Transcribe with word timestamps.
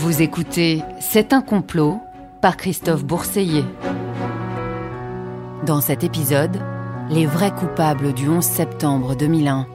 Vous 0.00 0.22
écoutez 0.22 0.84
C'est 1.00 1.32
un 1.32 1.42
complot 1.42 2.00
par 2.40 2.56
Christophe 2.56 3.04
Bourseiller. 3.04 3.64
Dans 5.66 5.80
cet 5.80 6.04
épisode, 6.04 6.56
les 7.10 7.26
vrais 7.26 7.52
coupables 7.52 8.12
du 8.12 8.28
11 8.28 8.44
septembre 8.44 9.16
2001. 9.16 9.66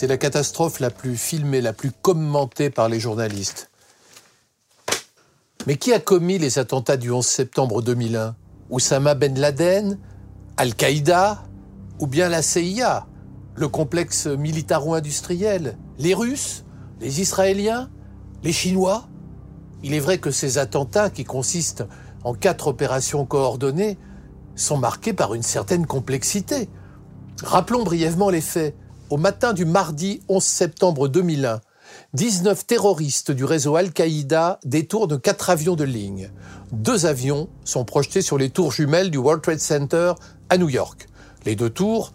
C'est 0.00 0.06
la 0.06 0.16
catastrophe 0.16 0.80
la 0.80 0.88
plus 0.88 1.14
filmée, 1.14 1.60
la 1.60 1.74
plus 1.74 1.92
commentée 1.92 2.70
par 2.70 2.88
les 2.88 2.98
journalistes. 2.98 3.68
Mais 5.66 5.76
qui 5.76 5.92
a 5.92 6.00
commis 6.00 6.38
les 6.38 6.58
attentats 6.58 6.96
du 6.96 7.10
11 7.10 7.26
septembre 7.26 7.82
2001 7.82 8.34
Oussama 8.70 9.14
Ben 9.14 9.38
Laden 9.38 9.98
Al-Qaïda 10.56 11.42
Ou 11.98 12.06
bien 12.06 12.30
la 12.30 12.40
CIA 12.40 13.08
Le 13.54 13.68
complexe 13.68 14.26
militaro-industriel? 14.26 15.76
Les 15.98 16.14
Russes? 16.14 16.64
Les 17.02 17.20
Israéliens? 17.20 17.90
Les 18.42 18.52
Chinois? 18.52 19.06
Il 19.82 19.92
est 19.92 20.00
vrai 20.00 20.16
que 20.16 20.30
ces 20.30 20.56
attentats, 20.56 21.10
qui 21.10 21.24
consistent 21.24 21.84
en 22.24 22.32
quatre 22.32 22.68
opérations 22.68 23.26
coordonnées, 23.26 23.98
sont 24.56 24.78
marqués 24.78 25.12
par 25.12 25.34
une 25.34 25.42
certaine 25.42 25.84
complexité. 25.84 26.70
Rappelons 27.42 27.84
brièvement 27.84 28.30
les 28.30 28.40
faits 28.40 28.74
au 29.10 29.16
matin 29.16 29.52
du 29.52 29.64
mardi 29.64 30.22
11 30.28 30.42
septembre 30.42 31.08
2001, 31.08 31.60
19 32.14 32.66
terroristes 32.66 33.32
du 33.32 33.44
réseau 33.44 33.74
Al-Qaïda 33.74 34.60
détournent 34.64 35.20
quatre 35.20 35.50
avions 35.50 35.74
de 35.74 35.82
ligne. 35.82 36.30
Deux 36.70 37.06
avions 37.06 37.48
sont 37.64 37.84
projetés 37.84 38.22
sur 38.22 38.38
les 38.38 38.50
tours 38.50 38.70
jumelles 38.70 39.10
du 39.10 39.18
World 39.18 39.42
Trade 39.42 39.58
Center 39.58 40.12
à 40.48 40.58
New 40.58 40.68
York. 40.68 41.08
Les 41.44 41.56
deux 41.56 41.70
tours, 41.70 42.12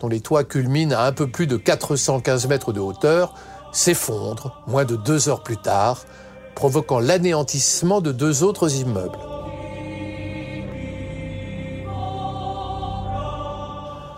dont 0.00 0.08
les 0.08 0.20
toits 0.20 0.44
culminent 0.44 0.96
à 0.96 1.02
un 1.02 1.12
peu 1.12 1.30
plus 1.30 1.46
de 1.46 1.58
415 1.58 2.46
mètres 2.48 2.72
de 2.72 2.80
hauteur, 2.80 3.34
s'effondrent 3.70 4.62
moins 4.66 4.86
de 4.86 4.96
deux 4.96 5.28
heures 5.28 5.42
plus 5.42 5.58
tard, 5.58 6.06
provoquant 6.54 6.98
l'anéantissement 6.98 8.00
de 8.00 8.10
deux 8.10 8.42
autres 8.42 8.74
immeubles. 8.74 9.18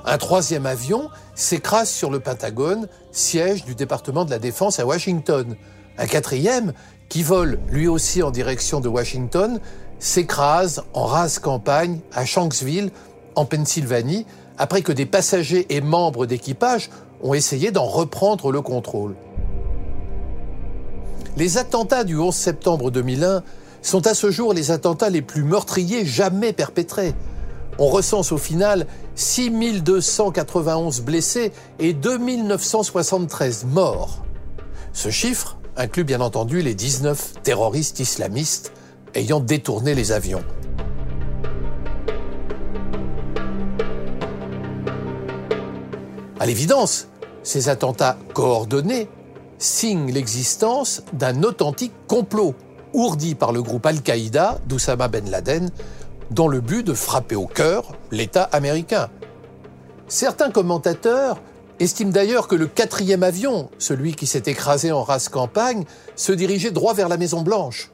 Un 0.05 0.19
troisième 0.19 0.67
avion 0.67 1.09
s'écrase 1.35 1.91
sur 1.91 2.11
le 2.11 2.21
Pentagone, 2.21 2.89
siège 3.13 3.65
du 3.65 3.75
département 3.75 4.25
de 4.25 4.31
la 4.31 4.39
Défense 4.39 4.79
à 4.79 4.87
Washington. 4.87 5.57
Un 5.99 6.07
quatrième, 6.07 6.73
qui 7.09 7.23
vole 7.23 7.59
lui 7.69 7.89
aussi 7.89 8.23
en 8.23 8.31
direction 8.31 8.81
de 8.81 8.89
Washington, 8.89 9.61
s'écrase 9.99 10.83
en 10.95 11.05
rase 11.05 11.39
campagne 11.39 12.01
à 12.13 12.25
Shanksville, 12.25 12.91
en 13.35 13.45
Pennsylvanie, 13.45 14.27
après 14.59 14.83
que 14.83 14.93
des 14.93 15.07
passagers 15.07 15.67
et 15.69 15.81
membres 15.81 16.27
d'équipage 16.27 16.91
ont 17.23 17.35
essayé 17.35 17.71
d'en 17.71 17.85
reprendre 17.85 18.51
le 18.51 18.63
contrôle. 18.63 19.15
Les 21.37 21.59
attentats 21.59 22.05
du 22.05 22.19
11 22.19 22.35
septembre 22.35 22.91
2001 22.91 23.43
sont 23.83 24.07
à 24.07 24.15
ce 24.15 24.31
jour 24.31 24.53
les 24.53 24.71
attentats 24.71 25.11
les 25.11 25.23
plus 25.23 25.43
meurtriers 25.43 26.05
jamais 26.05 26.53
perpétrés. 26.53 27.15
On 27.83 27.89
recense 27.89 28.31
au 28.31 28.37
final 28.37 28.87
6291 29.15 31.01
blessés 31.01 31.51
et 31.79 31.95
2973 31.95 33.65
morts. 33.65 34.23
Ce 34.93 35.09
chiffre 35.09 35.57
inclut 35.79 36.05
bien 36.05 36.21
entendu 36.21 36.61
les 36.61 36.75
19 36.75 37.43
terroristes 37.43 37.99
islamistes 37.99 38.73
ayant 39.15 39.41
détourné 39.41 39.95
les 39.95 40.13
avions. 40.13 40.45
À 46.39 46.45
l'évidence, 46.45 47.09
ces 47.43 47.71
attentats 47.71 48.19
coordonnés 48.35 49.09
signent 49.59 50.13
l'existence 50.13 51.03
d'un 51.15 51.43
authentique 51.45 51.95
complot 52.09 52.55
ourdi 52.93 53.35
par 53.35 53.53
le 53.53 53.63
groupe 53.63 53.87
Al-Qaïda 53.87 54.59
d'Oussama 54.67 55.09
Ben 55.09 55.31
Laden 55.31 55.71
dans 56.31 56.49
le 56.49 56.61
but 56.61 56.87
de 56.87 56.95
frapper 56.95 57.37
au 57.37 57.47
cœur 57.47 57.93
l'État 58.11 58.45
américain. 58.45 59.11
Certains 60.09 60.51
commentateurs 60.51 61.41
estiment 61.79 62.11
d'ailleurs 62.11 62.49
que 62.49 62.55
le 62.55 62.67
quatrième 62.67 63.23
avion, 63.23 63.71
celui 63.79 64.15
qui 64.15 64.27
s'est 64.27 64.43
écrasé 64.47 64.93
en 64.93 65.03
race 65.03 65.29
campagne, 65.29 65.85
se 66.17 66.33
dirigeait 66.33 66.71
droit 66.71 66.95
vers 66.95 67.09
la 67.09 67.17
Maison 67.17 67.43
Blanche. 67.43 67.91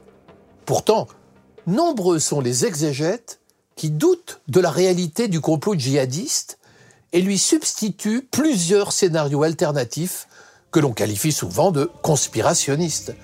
Pourtant, 0.65 1.07
nombreux 1.65 2.19
sont 2.19 2.41
les 2.41 2.65
exégètes 2.65 3.39
qui 3.75 3.89
doutent 3.89 4.41
de 4.47 4.59
la 4.59 4.71
réalité 4.71 5.27
du 5.27 5.39
complot 5.39 5.75
djihadiste 5.75 6.57
et 7.13 7.21
lui 7.21 7.37
substituent 7.37 8.27
plusieurs 8.29 8.91
scénarios 8.91 9.43
alternatifs 9.43 10.27
que 10.71 10.79
l'on 10.79 10.91
qualifie 10.91 11.31
souvent 11.31 11.71
de 11.71 11.89
conspirationnistes. 12.01 13.15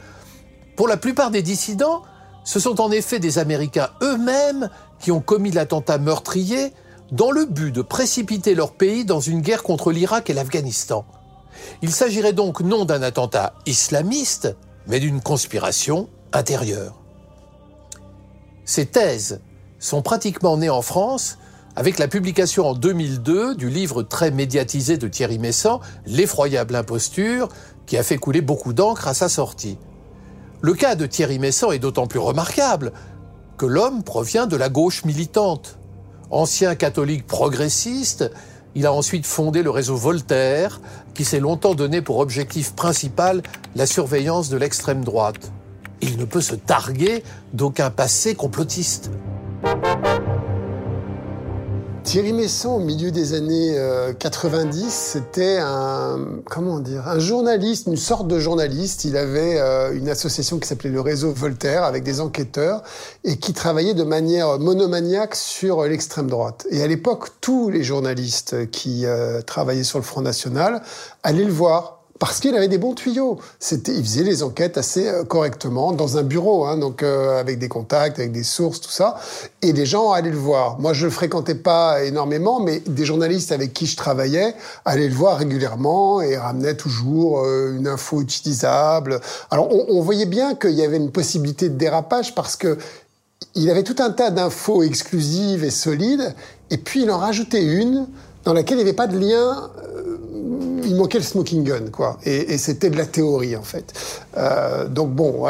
Pour 0.77 0.87
la 0.87 0.97
plupart 0.97 1.31
des 1.31 1.41
dissidents, 1.41 2.03
ce 2.45 2.59
sont 2.59 2.79
en 2.81 2.91
effet 2.91 3.19
des 3.19 3.39
Américains 3.39 3.89
eux-mêmes 4.01 4.69
qui 5.03 5.11
ont 5.11 5.19
commis 5.19 5.51
l'attentat 5.51 5.97
meurtrier 5.97 6.71
dans 7.11 7.31
le 7.31 7.45
but 7.45 7.73
de 7.73 7.81
précipiter 7.81 8.55
leur 8.55 8.71
pays 8.71 9.03
dans 9.03 9.19
une 9.19 9.41
guerre 9.41 9.61
contre 9.61 9.91
l'Irak 9.91 10.29
et 10.29 10.33
l'Afghanistan. 10.33 11.05
Il 11.81 11.91
s'agirait 11.91 12.31
donc 12.31 12.61
non 12.61 12.85
d'un 12.85 13.01
attentat 13.01 13.53
islamiste, 13.65 14.55
mais 14.87 15.01
d'une 15.01 15.19
conspiration 15.19 16.07
intérieure. 16.31 17.01
Ces 18.63 18.85
thèses 18.85 19.41
sont 19.77 20.01
pratiquement 20.01 20.55
nées 20.55 20.69
en 20.69 20.81
France 20.81 21.37
avec 21.75 21.99
la 21.99 22.07
publication 22.07 22.65
en 22.67 22.73
2002 22.73 23.55
du 23.55 23.69
livre 23.69 24.03
très 24.03 24.31
médiatisé 24.31 24.97
de 24.97 25.09
Thierry 25.09 25.37
Messant, 25.37 25.81
L'effroyable 26.05 26.77
imposture, 26.77 27.49
qui 27.87 27.97
a 27.97 28.03
fait 28.03 28.17
couler 28.17 28.39
beaucoup 28.39 28.71
d'encre 28.71 29.09
à 29.09 29.13
sa 29.13 29.27
sortie. 29.27 29.77
Le 30.61 30.73
cas 30.75 30.95
de 30.95 31.05
Thierry 31.05 31.39
Messant 31.39 31.73
est 31.73 31.79
d'autant 31.79 32.07
plus 32.07 32.19
remarquable 32.19 32.93
que 33.57 33.65
l'homme 33.65 34.03
provient 34.03 34.47
de 34.47 34.55
la 34.55 34.69
gauche 34.69 35.05
militante. 35.05 35.77
Ancien 36.31 36.75
catholique 36.75 37.27
progressiste, 37.27 38.31
il 38.75 38.85
a 38.85 38.93
ensuite 38.93 39.25
fondé 39.25 39.61
le 39.61 39.69
réseau 39.69 39.95
Voltaire, 39.95 40.81
qui 41.13 41.25
s'est 41.25 41.39
longtemps 41.39 41.75
donné 41.75 42.01
pour 42.01 42.19
objectif 42.19 42.73
principal 42.73 43.43
la 43.75 43.85
surveillance 43.85 44.49
de 44.49 44.57
l'extrême 44.57 45.03
droite. 45.03 45.51
Il 46.01 46.17
ne 46.17 46.25
peut 46.25 46.41
se 46.41 46.55
targuer 46.55 47.23
d'aucun 47.53 47.91
passé 47.91 48.35
complotiste. 48.35 49.11
Thierry 52.03 52.33
Messon, 52.33 52.71
au 52.71 52.79
milieu 52.79 53.11
des 53.11 53.33
années 53.33 53.77
90, 54.19 54.83
euh, 54.83 54.89
c'était 54.89 55.57
un, 55.61 56.19
comment 56.45 56.79
dire, 56.79 57.07
un 57.07 57.17
journaliste, 57.17 57.87
une 57.87 57.95
sorte 57.95 58.27
de 58.27 58.39
journaliste. 58.39 59.05
Il 59.05 59.15
avait 59.15 59.57
euh, 59.59 59.95
une 59.95 60.09
association 60.09 60.59
qui 60.59 60.67
s'appelait 60.67 60.89
le 60.89 60.99
Réseau 60.99 61.31
Voltaire 61.31 61.83
avec 61.83 62.03
des 62.03 62.19
enquêteurs 62.19 62.83
et 63.23 63.37
qui 63.37 63.53
travaillait 63.53 63.93
de 63.93 64.03
manière 64.03 64.59
monomaniaque 64.59 65.35
sur 65.35 65.83
l'extrême 65.83 66.27
droite. 66.27 66.67
Et 66.69 66.83
à 66.83 66.87
l'époque, 66.87 67.29
tous 67.39 67.69
les 67.69 67.83
journalistes 67.83 68.69
qui 68.69 69.05
euh, 69.05 69.41
travaillaient 69.41 69.83
sur 69.83 69.97
le 69.97 70.03
Front 70.03 70.21
National 70.21 70.81
allaient 71.23 71.45
le 71.45 71.53
voir 71.53 72.02
parce 72.23 72.39
qu'il 72.39 72.55
avait 72.55 72.69
des 72.69 72.77
bons 72.77 72.93
tuyaux. 72.93 73.37
C'était, 73.59 73.93
il 73.93 74.01
faisait 74.01 74.23
les 74.23 74.43
enquêtes 74.43 74.77
assez 74.77 75.09
euh, 75.09 75.25
correctement 75.25 75.91
dans 75.91 76.17
un 76.17 76.23
bureau, 76.23 76.63
hein, 76.63 76.77
donc 76.77 77.03
euh, 77.03 77.37
avec 77.37 77.59
des 77.59 77.67
contacts, 77.67 78.17
avec 78.17 78.31
des 78.31 78.43
sources, 78.43 78.79
tout 78.79 78.89
ça, 78.89 79.17
et 79.61 79.73
des 79.73 79.85
gens 79.85 80.13
allaient 80.13 80.29
le 80.29 80.37
voir. 80.37 80.79
Moi, 80.79 80.93
je 80.93 81.03
le 81.03 81.11
fréquentais 81.11 81.55
pas 81.55 82.01
énormément, 82.05 82.61
mais 82.61 82.79
des 82.79 83.03
journalistes 83.03 83.51
avec 83.51 83.73
qui 83.73 83.87
je 83.87 83.97
travaillais 83.97 84.55
allaient 84.85 85.09
le 85.09 85.13
voir 85.13 85.37
régulièrement 85.37 86.21
et 86.21 86.37
ramenaient 86.37 86.77
toujours 86.77 87.41
euh, 87.41 87.75
une 87.75 87.89
info 87.89 88.21
utilisable. 88.21 89.19
Alors, 89.51 89.67
on, 89.75 89.97
on 89.97 90.01
voyait 90.01 90.25
bien 90.25 90.55
qu'il 90.55 90.75
y 90.75 90.81
avait 90.81 90.95
une 90.95 91.11
possibilité 91.11 91.67
de 91.67 91.75
dérapage 91.75 92.33
parce 92.35 92.55
que 92.55 92.77
il 93.53 93.69
avait 93.69 93.83
tout 93.83 93.97
un 93.99 94.11
tas 94.11 94.31
d'infos 94.31 94.83
exclusives 94.83 95.65
et 95.65 95.71
solides, 95.71 96.33
et 96.69 96.77
puis 96.77 97.03
il 97.03 97.11
en 97.11 97.17
rajoutait 97.17 97.65
une 97.65 98.07
dans 98.43 98.53
laquelle 98.53 98.77
il 98.77 98.83
n'y 98.83 98.89
avait 98.89 98.95
pas 98.95 99.07
de 99.07 99.17
lien 99.17 99.71
il 100.85 100.95
manquait 100.95 101.17
le 101.17 101.23
smoking 101.23 101.63
gun, 101.63 101.89
quoi. 101.91 102.17
Et, 102.23 102.57
c'était 102.57 102.89
de 102.89 102.97
la 102.97 103.05
théorie, 103.05 103.55
en 103.55 103.63
fait. 103.63 103.93
Euh, 104.37 104.87
donc 104.87 105.11
bon, 105.11 105.45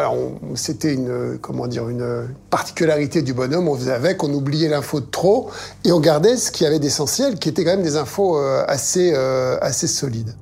c'était 0.55 0.93
une, 0.93 1.37
comment 1.41 1.67
dire, 1.67 1.89
une 1.89 2.27
particularité 2.49 3.21
du 3.21 3.33
bonhomme. 3.33 3.67
On 3.67 3.75
faisait 3.75 3.93
avec, 3.93 4.23
on 4.23 4.33
oubliait 4.33 4.69
l'info 4.69 4.99
de 4.99 5.05
trop 5.05 5.49
et 5.83 5.91
on 5.91 5.99
gardait 5.99 6.37
ce 6.37 6.51
qui 6.51 6.65
avait 6.65 6.79
d'essentiel, 6.79 7.35
qui 7.35 7.49
était 7.49 7.63
quand 7.63 7.71
même 7.71 7.83
des 7.83 7.97
infos 7.97 8.37
euh, 8.37 8.63
assez, 8.67 9.11
euh, 9.15 9.57
assez 9.61 9.87
solides. 9.87 10.35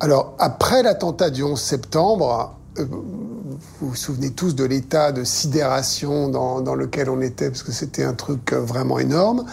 Alors 0.00 0.34
après 0.38 0.82
l'attentat 0.82 1.30
du 1.30 1.42
11 1.42 1.60
septembre, 1.60 2.54
vous 2.76 3.88
vous 3.88 3.96
souvenez 3.96 4.30
tous 4.30 4.54
de 4.54 4.64
l'état 4.64 5.10
de 5.10 5.24
sidération 5.24 6.28
dans, 6.28 6.74
lequel 6.76 7.10
on 7.10 7.20
était, 7.20 7.48
parce 7.50 7.64
que 7.64 7.72
c'était 7.72 8.04
un 8.04 8.12
truc 8.12 8.52
vraiment 8.52 9.00
énorme. 9.00 9.44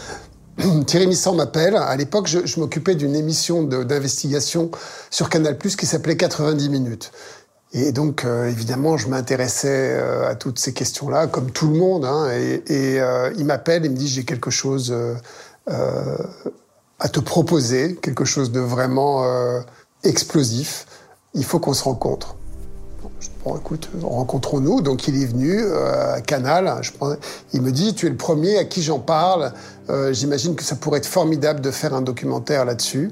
Thierry 0.88 1.08
Missan 1.08 1.36
m'appelle. 1.36 1.76
À 1.76 1.96
l'époque, 1.96 2.28
je, 2.28 2.60
m'occupais 2.60 2.96
d'une 2.96 3.16
émission 3.16 3.64
d'investigation 3.64 4.72
sur 5.10 5.30
Canal+, 5.30 5.58
qui 5.58 5.86
s'appelait 5.86 6.18
90 6.18 6.70
minutes. 6.70 7.12
Et 7.74 7.92
donc, 7.92 8.24
euh, 8.24 8.48
évidemment, 8.48 8.96
je 8.98 9.10
m'intéressais 9.10 9.92
euh, 9.92 10.30
à 10.30 10.36
toutes 10.36 10.60
ces 10.60 10.74
questions-là, 10.74 11.28
comme 11.28 11.52
tout 11.52 11.68
le 11.68 11.78
monde. 11.78 12.06
Hein, 12.06 12.30
et, 12.32 12.64
et 12.68 13.02
euh, 13.02 13.34
il 13.38 13.46
m'appelle 13.46 13.86
et 13.86 13.90
me 13.90 13.96
dit 13.96 14.08
j'ai 14.08 14.24
quelque 14.24 14.52
chose 14.52 14.96
à 15.68 17.10
te 17.10 17.20
proposer, 17.20 17.96
quelque 17.96 18.24
chose 18.24 18.52
de 18.52 18.60
vraiment 18.60 19.26
explosif. 20.04 20.86
Il 21.34 21.44
faut 21.44 21.60
qu'on 21.60 21.74
se 21.74 21.84
rencontre. 21.84 22.38
Bon, 23.46 23.56
écoute, 23.58 23.90
rencontrons-nous. 24.02 24.82
Donc, 24.82 25.08
il 25.08 25.22
est 25.22 25.28
venu 25.28 25.64
à 25.72 26.20
Canal. 26.22 26.82
Prends... 26.98 27.16
Il 27.54 27.62
me 27.62 27.72
dit 27.72 27.94
tu 27.94 28.08
es 28.08 28.10
le 28.10 28.18
premier 28.18 28.58
à 28.58 28.66
qui 28.66 28.82
j'en 28.82 29.00
parle. 29.00 29.54
J'imagine 30.12 30.56
que 30.56 30.64
ça 30.64 30.76
pourrait 30.76 30.98
être 30.98 31.06
formidable 31.06 31.62
de 31.62 31.70
faire 31.70 31.94
un 31.94 32.02
documentaire 32.02 32.66
là-dessus. 32.66 33.12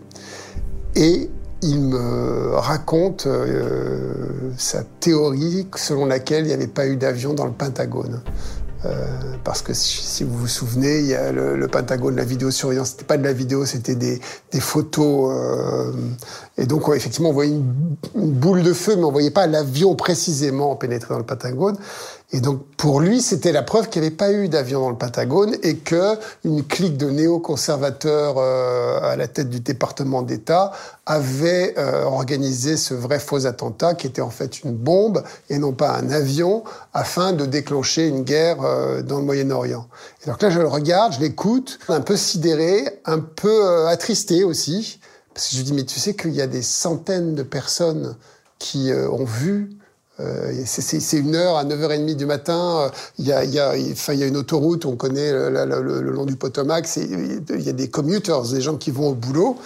Et 0.95 1.29
il 1.63 1.79
me 1.79 2.55
raconte 2.55 3.25
euh, 3.25 4.51
sa 4.57 4.83
théorie 4.99 5.67
selon 5.75 6.05
laquelle 6.05 6.43
il 6.43 6.47
n'y 6.47 6.53
avait 6.53 6.67
pas 6.67 6.87
eu 6.87 6.97
d'avion 6.97 7.33
dans 7.33 7.45
le 7.45 7.53
Pentagone. 7.53 8.21
Euh, 8.85 9.37
parce 9.43 9.61
que 9.61 9.73
si 9.73 10.23
vous 10.23 10.37
vous 10.37 10.47
souvenez, 10.47 10.99
il 10.99 11.05
y 11.05 11.15
a 11.15 11.31
le, 11.31 11.67
Pentagone, 11.67 12.15
la 12.15 12.25
vidéosurveillance, 12.25 12.89
c'était 12.89 13.05
pas 13.05 13.17
de 13.17 13.23
la 13.23 13.33
vidéo, 13.33 13.65
c'était 13.65 13.95
des, 13.95 14.19
des, 14.51 14.59
photos. 14.59 15.31
Euh, 15.31 15.93
et 16.57 16.65
donc, 16.65 16.89
effectivement, 16.93 17.29
on 17.29 17.33
voyait 17.33 17.51
une, 17.51 17.95
une, 18.15 18.31
boule 18.31 18.61
de 18.61 18.73
feu, 18.73 18.95
mais 18.97 19.03
on 19.03 19.11
voyait 19.11 19.31
pas 19.31 19.47
l'avion 19.47 19.95
précisément 19.95 20.75
pénétrer 20.75 21.13
dans 21.13 21.19
le 21.19 21.25
Pentagone. 21.25 21.77
Et 22.35 22.41
donc, 22.41 22.65
pour 22.77 22.99
lui, 22.99 23.21
c'était 23.21 23.51
la 23.51 23.61
preuve 23.61 23.89
qu'il 23.89 24.01
n'y 24.01 24.07
avait 24.07 24.15
pas 24.15 24.31
eu 24.31 24.49
d'avion 24.49 24.81
dans 24.81 24.89
le 24.89 24.97
Pentagone 24.97 25.55
et 25.61 25.77
que 25.77 26.17
une 26.43 26.63
clique 26.65 26.97
de 26.97 27.07
néoconservateurs 27.11 28.39
euh, 28.39 28.99
à 29.03 29.15
la 29.15 29.27
tête 29.27 29.51
du 29.51 29.59
département 29.59 30.23
d'État 30.23 30.71
avait 31.05 31.75
euh, 31.77 32.05
organisé 32.05 32.75
ce 32.75 32.95
vrai 32.95 33.19
faux 33.19 33.45
attentat 33.45 33.93
qui 33.93 34.07
était 34.07 34.23
en 34.23 34.31
fait 34.31 34.63
une 34.63 34.73
bombe 34.73 35.23
et 35.51 35.59
non 35.59 35.73
pas 35.73 35.95
un 35.95 36.09
avion 36.09 36.63
afin 36.95 37.33
de 37.33 37.45
déclencher 37.45 38.07
une 38.07 38.23
guerre 38.23 38.63
euh, 38.63 39.03
dans 39.03 39.19
le 39.19 39.25
Moyen-Orient. 39.25 39.87
Et 40.23 40.29
donc 40.31 40.41
là, 40.41 40.49
je 40.49 40.59
le 40.59 40.67
regarde, 40.67 41.13
je 41.13 41.19
l'écoute, 41.19 41.77
un 41.87 42.01
peu 42.01 42.17
sidéré, 42.17 42.99
un 43.05 43.19
peu 43.19 43.85
attristé 43.85 44.43
aussi, 44.43 44.99
parce 45.35 45.49
que 45.49 45.51
je 45.53 45.57
lui 45.57 45.65
dis, 45.65 45.73
mais 45.73 45.83
tu 45.83 45.99
sais 45.99 46.15
qu'il 46.15 46.33
y 46.33 46.41
a 46.41 46.47
des 46.47 46.63
centaines 46.63 47.35
de 47.35 47.43
personnes 47.43 48.15
qui 48.57 48.91
ont 48.91 49.25
vu 49.25 49.77
euh, 50.19 50.53
c'est 50.65 51.17
une 51.17 51.35
heure 51.35 51.57
à 51.57 51.65
9h30 51.65 52.15
du 52.15 52.25
matin. 52.25 52.91
Il 53.17 53.25
y, 53.25 53.31
a, 53.31 53.75
une 54.27 54.37
autoroute, 54.37 54.85
on 54.85 54.95
connaît 54.95 55.31
le, 55.31 56.01
long 56.01 56.25
du 56.25 56.35
Potomac. 56.35 56.87
Il 56.97 57.61
y 57.61 57.69
a 57.69 57.73
des 57.73 57.89
commuters, 57.89 58.43
des 58.43 58.61
gens 58.61 58.77
qui 58.77 58.91
vont 58.91 59.09
au 59.09 59.15
boulot. 59.15 59.57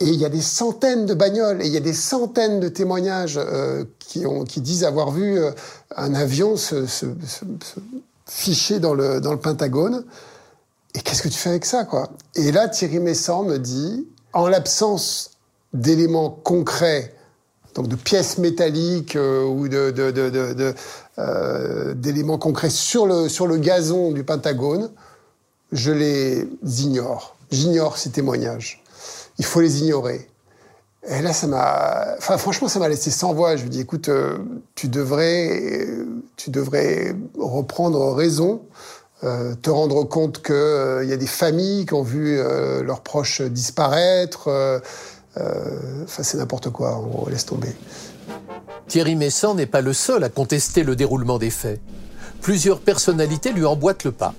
Et 0.00 0.08
il 0.08 0.16
y 0.16 0.24
a 0.24 0.28
des 0.28 0.42
centaines 0.42 1.06
de 1.06 1.14
bagnoles 1.14 1.62
et 1.62 1.66
il 1.66 1.72
y 1.72 1.76
a 1.76 1.80
des 1.80 1.92
centaines 1.92 2.58
de 2.58 2.68
témoignages 2.68 3.38
euh, 3.38 3.84
qui, 4.00 4.60
disent 4.60 4.84
avoir 4.84 5.12
vu 5.12 5.38
euh, 5.38 5.52
un 5.96 6.14
avion 6.14 6.56
se, 6.56 6.84
ficher 8.26 8.80
dans 8.80 8.92
le, 8.92 9.20
dans 9.20 9.32
le 9.32 9.38
Pentagone. 9.38 10.04
Et 10.94 11.00
qu'est-ce 11.00 11.22
que 11.22 11.28
tu 11.28 11.38
fais 11.38 11.50
avec 11.50 11.64
ça, 11.64 11.84
quoi? 11.84 12.10
Et 12.34 12.50
là, 12.50 12.68
Thierry 12.68 12.98
Messant 12.98 13.44
me 13.44 13.58
dit, 13.58 14.06
en 14.32 14.48
l'absence 14.48 15.30
d'éléments 15.72 16.30
concrets 16.30 17.13
donc 17.74 17.88
de 17.88 17.96
pièces 17.96 18.38
métalliques 18.38 19.16
euh, 19.16 19.44
ou 19.44 19.66
euh, 19.66 20.74
d'éléments 21.94 22.38
concrets 22.38 22.70
sur 22.70 23.06
le, 23.06 23.56
gazon 23.56 24.12
du 24.12 24.24
Pentagone, 24.24 24.90
je 25.72 25.90
les 25.90 26.48
ignore. 26.64 27.36
J'ignore 27.50 27.98
ces 27.98 28.10
témoignages. 28.10 28.82
Il 29.38 29.44
faut 29.44 29.60
les 29.60 29.80
ignorer. 29.80 30.28
Et 31.06 31.20
là, 31.20 31.32
ça 31.32 31.46
m'a, 31.46 32.14
enfin, 32.16 32.38
franchement, 32.38 32.68
ça 32.68 32.78
m'a 32.78 32.88
laissé 32.88 33.10
sans 33.10 33.34
voix. 33.34 33.56
Je 33.56 33.64
lui 33.64 33.70
dis, 33.70 33.80
écoute, 33.80 34.08
euh, 34.08 34.38
tu 34.74 34.88
devrais, 34.88 35.86
tu 36.36 36.50
devrais 36.50 37.14
reprendre 37.38 38.14
raison, 38.14 38.62
euh, 39.24 39.54
te 39.60 39.68
rendre 39.68 40.04
compte 40.04 40.42
qu'il 40.42 40.54
il 41.02 41.08
y 41.08 41.12
a 41.12 41.16
des 41.16 41.26
familles 41.26 41.86
qui 41.86 41.94
ont 41.94 42.02
vu 42.02 42.36
leurs 42.82 43.02
proches 43.02 43.42
disparaître 43.42 44.48
euh, 44.48 44.78
enfin, 45.36 46.22
c'est 46.22 46.38
n'importe 46.38 46.70
quoi, 46.70 46.98
on 46.98 47.28
laisse 47.28 47.46
tomber. 47.46 47.74
Thierry 48.88 49.16
Messant 49.16 49.54
n'est 49.54 49.66
pas 49.66 49.80
le 49.80 49.92
seul 49.92 50.24
à 50.24 50.28
contester 50.28 50.82
le 50.82 50.96
déroulement 50.96 51.38
des 51.38 51.50
faits. 51.50 51.80
Plusieurs 52.40 52.80
personnalités 52.80 53.52
lui 53.52 53.64
emboîtent 53.64 54.04
le 54.04 54.12
pas. 54.12 54.34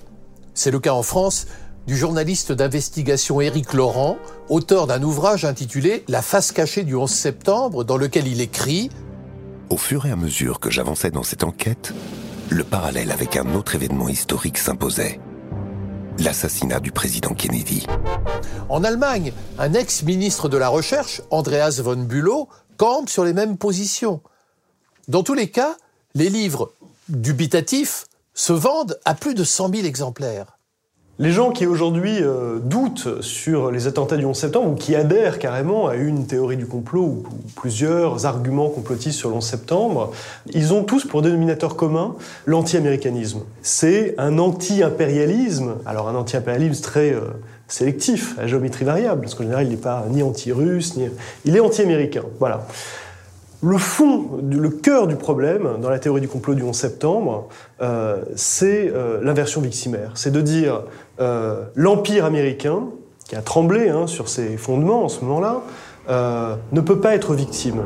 C'est 0.54 0.70
le 0.70 0.78
cas 0.78 0.92
en 0.92 1.02
France 1.02 1.46
du 1.86 1.96
journaliste 1.96 2.52
d'investigation 2.52 3.40
Éric 3.40 3.72
Laurent, 3.72 4.16
auteur 4.48 4.86
d'un 4.86 5.02
ouvrage 5.02 5.44
intitulé 5.44 6.04
La 6.08 6.22
face 6.22 6.52
cachée 6.52 6.82
du 6.82 6.96
11 6.96 7.10
septembre, 7.10 7.84
dans 7.84 7.96
lequel 7.96 8.26
il 8.26 8.40
écrit 8.40 8.90
Au 9.70 9.76
fur 9.76 10.06
et 10.06 10.10
à 10.10 10.16
mesure 10.16 10.58
que 10.60 10.70
j'avançais 10.70 11.10
dans 11.10 11.22
cette 11.22 11.44
enquête, 11.44 11.92
le 12.50 12.64
parallèle 12.64 13.10
avec 13.10 13.36
un 13.36 13.54
autre 13.54 13.74
événement 13.74 14.08
historique 14.08 14.58
s'imposait 14.58 15.20
l'assassinat 16.18 16.80
du 16.80 16.92
président 16.92 17.34
Kennedy. 17.34 17.86
En 18.68 18.84
Allemagne, 18.84 19.32
un 19.58 19.74
ex-ministre 19.74 20.48
de 20.48 20.56
la 20.56 20.68
Recherche, 20.68 21.22
Andreas 21.30 21.80
von 21.82 21.96
Bülow, 21.96 22.48
campe 22.76 23.08
sur 23.08 23.24
les 23.24 23.32
mêmes 23.32 23.56
positions. 23.56 24.20
Dans 25.08 25.22
tous 25.22 25.34
les 25.34 25.50
cas, 25.50 25.76
les 26.14 26.28
livres 26.28 26.72
dubitatifs 27.08 28.06
se 28.34 28.52
vendent 28.52 28.98
à 29.04 29.14
plus 29.14 29.34
de 29.34 29.44
100 29.44 29.72
000 29.74 29.86
exemplaires. 29.86 30.55
Les 31.18 31.32
gens 31.32 31.50
qui 31.50 31.66
aujourd'hui 31.66 32.18
euh, 32.20 32.58
doutent 32.58 33.22
sur 33.22 33.70
les 33.70 33.86
attentats 33.86 34.18
du 34.18 34.26
11 34.26 34.36
septembre 34.36 34.72
ou 34.72 34.74
qui 34.74 34.94
adhèrent 34.94 35.38
carrément 35.38 35.88
à 35.88 35.94
une 35.94 36.26
théorie 36.26 36.58
du 36.58 36.66
complot 36.66 37.04
ou, 37.04 37.24
plusieurs 37.54 38.26
arguments 38.26 38.68
complotistes 38.68 39.18
sur 39.18 39.30
le 39.30 39.36
11 39.36 39.42
septembre, 39.42 40.12
ils 40.52 40.74
ont 40.74 40.84
tous 40.84 41.06
pour 41.06 41.22
dénominateur 41.22 41.74
commun 41.74 42.16
l'anti-américanisme. 42.44 43.40
C'est 43.62 44.14
un 44.18 44.38
anti-impérialisme, 44.38 45.76
alors 45.86 46.08
un 46.08 46.14
anti-impérialisme 46.16 46.82
très 46.82 47.14
euh, 47.14 47.22
sélectif, 47.66 48.38
à 48.38 48.46
géométrie 48.46 48.84
variable, 48.84 49.22
parce 49.22 49.34
qu'en 49.34 49.44
général 49.44 49.64
il 49.64 49.70
n'est 49.70 49.76
pas 49.76 50.04
ni 50.10 50.22
anti-russe, 50.22 50.98
ni... 50.98 51.08
il 51.46 51.56
est 51.56 51.60
anti-américain. 51.60 52.24
Voilà. 52.40 52.66
Le 53.62 53.78
fond, 53.78 54.42
le 54.42 54.68
cœur 54.68 55.06
du 55.06 55.16
problème 55.16 55.78
dans 55.80 55.88
la 55.88 55.98
théorie 55.98 56.20
du 56.20 56.28
complot 56.28 56.54
du 56.54 56.62
11 56.62 56.76
septembre, 56.76 57.48
euh, 57.80 58.22
c'est 58.34 58.92
euh, 58.92 59.20
l'inversion 59.22 59.62
victimaire. 59.62 60.12
C'est 60.14 60.30
de 60.30 60.42
dire 60.42 60.82
euh, 61.20 61.62
l'empire 61.74 62.26
américain, 62.26 62.84
qui 63.26 63.34
a 63.34 63.40
tremblé 63.40 63.88
hein, 63.88 64.06
sur 64.06 64.28
ses 64.28 64.58
fondements 64.58 65.04
en 65.04 65.08
ce 65.08 65.24
moment-là, 65.24 65.62
ne 66.70 66.80
peut 66.80 67.00
pas 67.00 67.14
être 67.14 67.34
victime. 67.34 67.82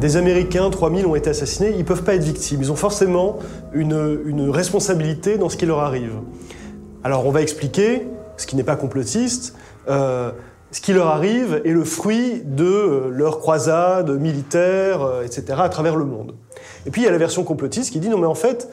Des 0.00 0.16
Américains, 0.16 0.70
3000 0.70 1.04
ont 1.04 1.14
été 1.14 1.28
assassinés, 1.28 1.72
ils 1.72 1.80
ne 1.80 1.82
peuvent 1.82 2.04
pas 2.04 2.14
être 2.14 2.24
victimes. 2.24 2.62
Ils 2.62 2.72
ont 2.72 2.76
forcément 2.76 3.38
une 3.74 4.48
responsabilité 4.48 5.36
dans 5.36 5.50
ce 5.50 5.58
qui 5.58 5.66
leur 5.66 5.80
arrive. 5.80 6.14
Alors 7.04 7.26
on 7.26 7.30
va 7.30 7.42
expliquer, 7.42 8.06
ce 8.40 8.46
qui 8.46 8.56
n'est 8.56 8.64
pas 8.64 8.76
complotiste, 8.76 9.54
euh, 9.88 10.30
ce 10.72 10.80
qui 10.80 10.92
leur 10.92 11.08
arrive 11.08 11.60
est 11.64 11.72
le 11.72 11.84
fruit 11.84 12.42
de 12.44 12.64
euh, 12.64 13.08
leur 13.10 13.38
croisade 13.38 14.10
militaire, 14.10 15.02
euh, 15.02 15.24
etc., 15.24 15.58
à 15.58 15.68
travers 15.68 15.94
le 15.94 16.06
monde. 16.06 16.34
Et 16.86 16.90
puis 16.90 17.02
il 17.02 17.04
y 17.04 17.08
a 17.08 17.10
la 17.10 17.18
version 17.18 17.44
complotiste 17.44 17.92
qui 17.92 18.00
dit 18.00 18.08
non 18.08 18.18
mais 18.18 18.26
en 18.26 18.34
fait, 18.34 18.68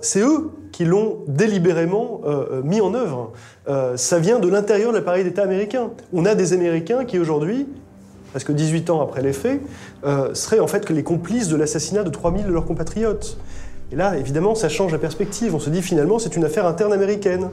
c'est 0.00 0.20
eux 0.20 0.50
qui 0.72 0.84
l'ont 0.84 1.18
délibérément 1.28 2.22
mis 2.62 2.80
en 2.80 2.94
œuvre. 2.94 3.32
Ça 3.96 4.18
vient 4.18 4.38
de 4.38 4.48
l'intérieur 4.48 4.92
de 4.92 4.98
l'appareil 4.98 5.24
d'État 5.24 5.42
américain. 5.42 5.90
On 6.12 6.24
a 6.24 6.34
des 6.34 6.52
Américains 6.52 7.04
qui 7.04 7.18
aujourd'hui, 7.18 7.66
presque 8.30 8.52
18 8.52 8.90
ans 8.90 9.02
après 9.02 9.22
les 9.22 9.32
faits, 9.32 9.60
seraient 10.32 10.60
en 10.60 10.66
fait 10.66 10.84
que 10.86 10.92
les 10.92 11.02
complices 11.02 11.48
de 11.48 11.56
l'assassinat 11.56 12.02
de 12.02 12.10
3000 12.10 12.46
de 12.46 12.52
leurs 12.52 12.66
compatriotes. 12.66 13.38
Et 13.92 13.96
là, 13.96 14.16
évidemment, 14.16 14.54
ça 14.54 14.68
change 14.68 14.92
la 14.92 14.98
perspective. 14.98 15.54
On 15.54 15.60
se 15.60 15.70
dit 15.70 15.82
finalement, 15.82 16.18
c'est 16.18 16.36
une 16.36 16.44
affaire 16.44 16.66
interne 16.66 16.92
américaine. 16.92 17.48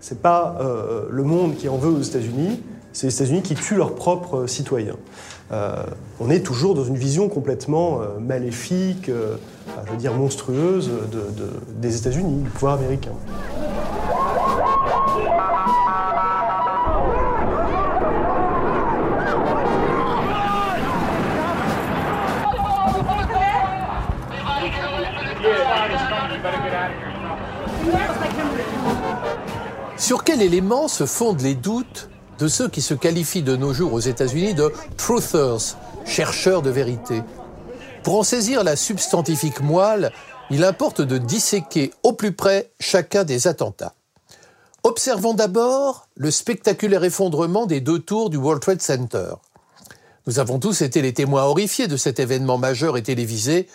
C'est 0.00 0.22
pas 0.22 0.56
euh, 0.60 1.06
le 1.10 1.22
monde 1.22 1.56
qui 1.56 1.68
en 1.68 1.76
veut 1.76 1.90
aux 1.90 2.02
États-Unis, 2.02 2.62
c'est 2.92 3.08
les 3.08 3.14
États-Unis 3.14 3.42
qui 3.42 3.54
tuent 3.54 3.76
leurs 3.76 3.94
propres 3.94 4.46
citoyens. 4.46 4.96
Euh, 5.50 5.82
on 6.20 6.30
est 6.30 6.40
toujours 6.40 6.74
dans 6.74 6.84
une 6.84 6.96
vision 6.96 7.28
complètement 7.28 8.00
euh, 8.00 8.18
maléfique, 8.18 9.06
je 9.06 9.90
veux 9.90 9.96
dire 9.96 10.14
monstrueuse 10.14 10.90
de, 11.10 11.18
de, 11.18 11.50
des 11.76 11.96
États-Unis, 11.96 12.42
du 12.42 12.50
pouvoir 12.50 12.74
américain. 12.74 13.12
Sur 30.08 30.24
quel 30.24 30.40
élément 30.40 30.88
se 30.88 31.04
fondent 31.04 31.42
les 31.42 31.54
doutes 31.54 32.08
de 32.38 32.48
ceux 32.48 32.66
qui 32.66 32.80
se 32.80 32.94
qualifient 32.94 33.42
de 33.42 33.56
nos 33.56 33.74
jours 33.74 33.92
aux 33.92 34.00
États-Unis 34.00 34.54
de 34.54 34.72
truthers, 34.96 35.76
chercheurs 36.06 36.62
de 36.62 36.70
vérité? 36.70 37.22
Pour 38.04 38.18
en 38.18 38.22
saisir 38.22 38.64
la 38.64 38.74
substantifique 38.74 39.60
moelle, 39.60 40.10
il 40.48 40.64
importe 40.64 41.02
de 41.02 41.18
disséquer 41.18 41.92
au 42.02 42.14
plus 42.14 42.32
près 42.32 42.72
chacun 42.80 43.24
des 43.24 43.48
attentats. 43.48 43.92
Observons 44.82 45.34
d'abord 45.34 46.08
le 46.14 46.30
spectaculaire 46.30 47.04
effondrement 47.04 47.66
des 47.66 47.82
deux 47.82 47.98
tours 47.98 48.30
du 48.30 48.38
World 48.38 48.62
Trade 48.62 48.80
Center. 48.80 49.34
Nous 50.26 50.38
avons 50.38 50.58
tous 50.58 50.80
été 50.80 51.02
les 51.02 51.12
témoins 51.12 51.42
horrifiés 51.42 51.86
de 51.86 51.98
cet 51.98 52.18
événement 52.18 52.56
majeur 52.56 52.96
et 52.96 53.02
télévisé 53.02 53.68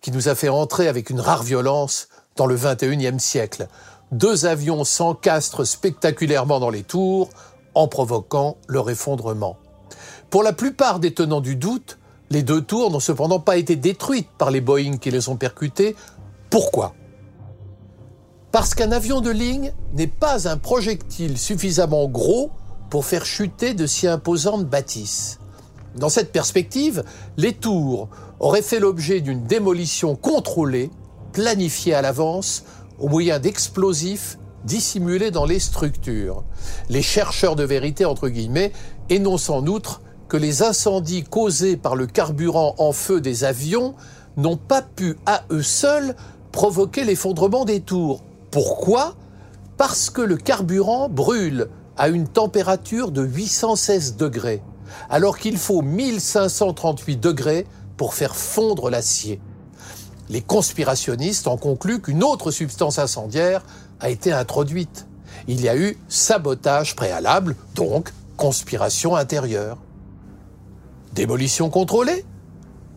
qui 0.00 0.12
nous 0.12 0.28
a 0.28 0.36
fait 0.36 0.48
entrer 0.48 0.86
avec 0.86 1.10
une 1.10 1.18
rare 1.18 1.42
violence 1.42 2.06
dans 2.36 2.46
le 2.46 2.56
21e 2.56 3.18
siècle. 3.18 3.66
Deux 4.12 4.44
avions 4.44 4.84
s'encastrent 4.84 5.66
spectaculairement 5.66 6.60
dans 6.60 6.68
les 6.68 6.82
tours 6.82 7.30
en 7.74 7.88
provoquant 7.88 8.58
leur 8.68 8.90
effondrement. 8.90 9.56
Pour 10.28 10.42
la 10.42 10.52
plupart 10.52 11.00
des 11.00 11.14
tenants 11.14 11.40
du 11.40 11.56
doute, 11.56 11.98
les 12.28 12.42
deux 12.42 12.60
tours 12.60 12.90
n'ont 12.90 13.00
cependant 13.00 13.40
pas 13.40 13.56
été 13.56 13.74
détruites 13.74 14.28
par 14.36 14.50
les 14.50 14.60
Boeing 14.60 14.98
qui 14.98 15.10
les 15.10 15.30
ont 15.30 15.36
percutées. 15.36 15.96
Pourquoi? 16.50 16.94
Parce 18.50 18.74
qu'un 18.74 18.92
avion 18.92 19.22
de 19.22 19.30
ligne 19.30 19.72
n'est 19.94 20.06
pas 20.06 20.46
un 20.46 20.58
projectile 20.58 21.38
suffisamment 21.38 22.06
gros 22.06 22.50
pour 22.90 23.06
faire 23.06 23.24
chuter 23.24 23.72
de 23.72 23.86
si 23.86 24.06
imposantes 24.06 24.66
bâtisses. 24.66 25.38
Dans 25.96 26.10
cette 26.10 26.32
perspective, 26.32 27.02
les 27.38 27.54
tours 27.54 28.10
auraient 28.40 28.60
fait 28.60 28.78
l'objet 28.80 29.22
d'une 29.22 29.44
démolition 29.44 30.16
contrôlée, 30.16 30.90
planifiée 31.32 31.94
à 31.94 32.02
l'avance, 32.02 32.64
au 32.98 33.08
moyen 33.08 33.38
d'explosifs 33.38 34.38
dissimulés 34.64 35.30
dans 35.30 35.44
les 35.44 35.58
structures. 35.58 36.44
Les 36.88 37.02
chercheurs 37.02 37.56
de 37.56 37.64
vérité, 37.64 38.04
entre 38.04 38.28
guillemets, 38.28 38.72
énoncent 39.10 39.50
en 39.50 39.66
outre 39.66 40.02
que 40.28 40.36
les 40.36 40.62
incendies 40.62 41.24
causés 41.24 41.76
par 41.76 41.96
le 41.96 42.06
carburant 42.06 42.74
en 42.78 42.92
feu 42.92 43.20
des 43.20 43.44
avions 43.44 43.94
n'ont 44.36 44.56
pas 44.56 44.82
pu 44.82 45.16
à 45.26 45.44
eux 45.50 45.62
seuls 45.62 46.14
provoquer 46.52 47.04
l'effondrement 47.04 47.64
des 47.64 47.80
tours. 47.80 48.22
Pourquoi? 48.50 49.16
Parce 49.76 50.10
que 50.10 50.22
le 50.22 50.36
carburant 50.36 51.08
brûle 51.08 51.68
à 51.96 52.08
une 52.08 52.28
température 52.28 53.10
de 53.10 53.22
816 53.22 54.16
degrés, 54.16 54.62
alors 55.10 55.38
qu'il 55.38 55.58
faut 55.58 55.82
1538 55.82 57.16
degrés 57.18 57.66
pour 57.96 58.14
faire 58.14 58.36
fondre 58.36 58.90
l'acier. 58.90 59.40
Les 60.28 60.40
conspirationnistes 60.40 61.46
ont 61.46 61.56
conclu 61.56 62.00
qu'une 62.00 62.22
autre 62.22 62.50
substance 62.50 62.98
incendiaire 62.98 63.62
a 64.00 64.08
été 64.08 64.32
introduite. 64.32 65.06
Il 65.48 65.60
y 65.60 65.68
a 65.68 65.76
eu 65.76 65.98
sabotage 66.08 66.96
préalable, 66.96 67.56
donc 67.74 68.12
conspiration 68.36 69.16
intérieure. 69.16 69.78
Démolition 71.12 71.70
contrôlée? 71.70 72.24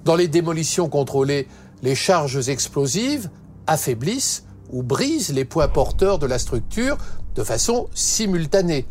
Dans 0.05 0.15
les 0.15 0.27
démolitions 0.27 0.88
contrôlées, 0.88 1.48
les 1.82 1.96
charges 1.96 2.48
explosives 2.48 3.29
affaiblissent 3.67 4.46
ou 4.72 4.84
brisent 4.84 5.34
les 5.34 5.46
points 5.46 5.67
porteurs 5.67 6.20
de 6.20 6.25
la 6.25 6.39
structure 6.39 6.98
de 7.36 7.44
façon 7.44 7.88
simultanée. 7.94 8.88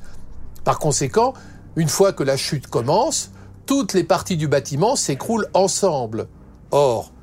Par 0.64 0.78
conséquent, 0.78 1.34
une 1.76 1.88
fois 1.88 2.12
que 2.12 2.22
la 2.22 2.36
chute 2.36 2.66
commence, 2.66 3.30
toutes 3.66 3.94
les 3.94 4.04
parties 4.04 4.36
du 4.36 4.48
bâtiment 4.48 4.96
s'écroulent 4.96 5.48
ensemble. 5.54 6.28
Or, 6.70 7.13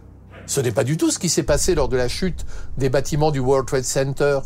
ce 0.51 0.59
n'est 0.59 0.73
pas 0.73 0.83
du 0.83 0.97
tout 0.97 1.11
ce 1.11 1.17
qui 1.17 1.29
s'est 1.29 1.43
passé 1.43 1.75
lors 1.75 1.87
de 1.87 1.95
la 1.95 2.09
chute 2.09 2.45
des 2.77 2.89
bâtiments 2.89 3.31
du 3.31 3.39
World 3.39 3.65
Trade 3.65 3.85
Center. 3.85 4.41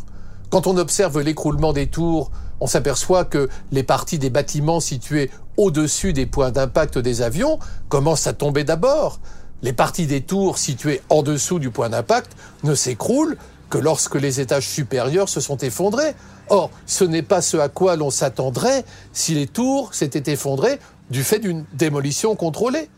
Quand 0.50 0.68
on 0.68 0.76
observe 0.76 1.20
l'écroulement 1.20 1.72
des 1.72 1.88
tours, 1.88 2.30
on 2.60 2.68
s'aperçoit 2.68 3.24
que 3.24 3.48
les 3.72 3.82
parties 3.82 4.20
des 4.20 4.30
bâtiments 4.30 4.78
situés 4.78 5.32
au-dessus 5.56 6.12
des 6.12 6.26
points 6.26 6.52
d'impact 6.52 6.98
des 6.98 7.22
avions 7.22 7.58
commencent 7.88 8.28
à 8.28 8.34
tomber 8.34 8.62
d'abord. 8.62 9.18
Les 9.62 9.72
parties 9.72 10.06
des 10.06 10.20
tours 10.20 10.58
situées 10.58 11.02
en 11.08 11.24
dessous 11.24 11.58
du 11.58 11.72
point 11.72 11.88
d'impact 11.88 12.36
ne 12.62 12.76
s'écroulent 12.76 13.36
que 13.68 13.78
lorsque 13.78 14.14
les 14.14 14.38
étages 14.38 14.68
supérieurs 14.68 15.28
se 15.28 15.40
sont 15.40 15.56
effondrés. 15.56 16.14
Or, 16.50 16.70
ce 16.86 17.02
n'est 17.02 17.22
pas 17.22 17.42
ce 17.42 17.56
à 17.56 17.68
quoi 17.68 17.96
l'on 17.96 18.10
s'attendrait 18.10 18.84
si 19.12 19.34
les 19.34 19.48
tours 19.48 19.92
s'étaient 19.92 20.30
effondrées 20.30 20.78
du 21.10 21.24
fait 21.24 21.40
d'une 21.40 21.64
démolition 21.72 22.36
contrôlée. 22.36 22.88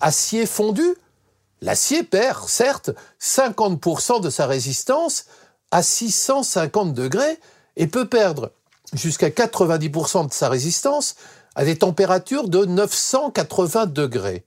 Acier 0.00 0.46
fondu 0.46 0.94
L'acier 1.62 2.02
perd, 2.02 2.48
certes, 2.48 2.90
50% 3.20 4.20
de 4.20 4.30
sa 4.30 4.46
résistance 4.46 5.26
à 5.70 5.84
650 5.84 6.92
degrés 6.92 7.38
et 7.76 7.86
peut 7.86 8.08
perdre 8.08 8.50
jusqu'à 8.92 9.28
90% 9.28 10.28
de 10.28 10.32
sa 10.32 10.48
résistance 10.48 11.14
à 11.54 11.64
des 11.64 11.78
températures 11.78 12.48
de 12.48 12.64
980 12.64 13.86
degrés. 13.86 14.44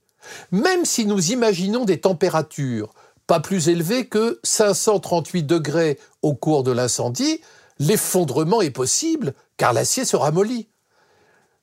Même 0.52 0.84
si 0.84 1.06
nous 1.06 1.32
imaginons 1.32 1.86
des 1.86 2.00
températures 2.00 2.92
pas 3.26 3.40
plus 3.40 3.70
élevées 3.70 4.06
que 4.06 4.38
538 4.44 5.42
degrés 5.44 5.98
au 6.20 6.34
cours 6.34 6.64
de 6.64 6.70
l'incendie, 6.70 7.40
l'effondrement 7.78 8.60
est 8.60 8.70
possible 8.70 9.32
car 9.56 9.72
l'acier 9.72 10.04
se 10.04 10.16
ramollit. 10.16 10.68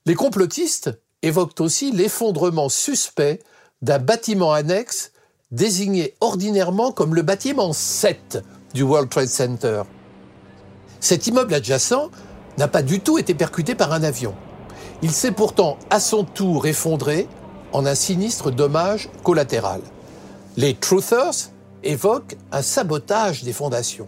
Les 0.07 0.15
complotistes 0.15 0.89
évoquent 1.21 1.61
aussi 1.61 1.91
l'effondrement 1.91 2.69
suspect 2.69 3.39
d'un 3.83 3.99
bâtiment 3.99 4.51
annexe 4.51 5.12
désigné 5.53 6.15
ordinairement 6.19 6.91
comme 6.91 7.13
le 7.13 7.21
bâtiment 7.21 7.73
7 7.73 8.43
du 8.73 8.81
World 8.81 9.09
Trade 9.09 9.27
Center. 9.27 9.83
Cet 10.99 11.27
immeuble 11.27 11.53
adjacent 11.53 12.09
n'a 12.57 12.67
pas 12.67 12.81
du 12.81 12.99
tout 12.99 13.19
été 13.19 13.35
percuté 13.35 13.75
par 13.75 13.93
un 13.93 14.03
avion. 14.03 14.33
Il 15.03 15.11
s'est 15.11 15.31
pourtant 15.31 15.77
à 15.91 15.99
son 15.99 16.23
tour 16.23 16.65
effondré 16.65 17.27
en 17.71 17.85
un 17.85 17.93
sinistre 17.93 18.49
dommage 18.49 19.09
collatéral. 19.21 19.81
Les 20.57 20.73
Truthers 20.73 21.51
évoquent 21.83 22.35
un 22.51 22.63
sabotage 22.63 23.43
des 23.43 23.53
fondations. 23.53 24.07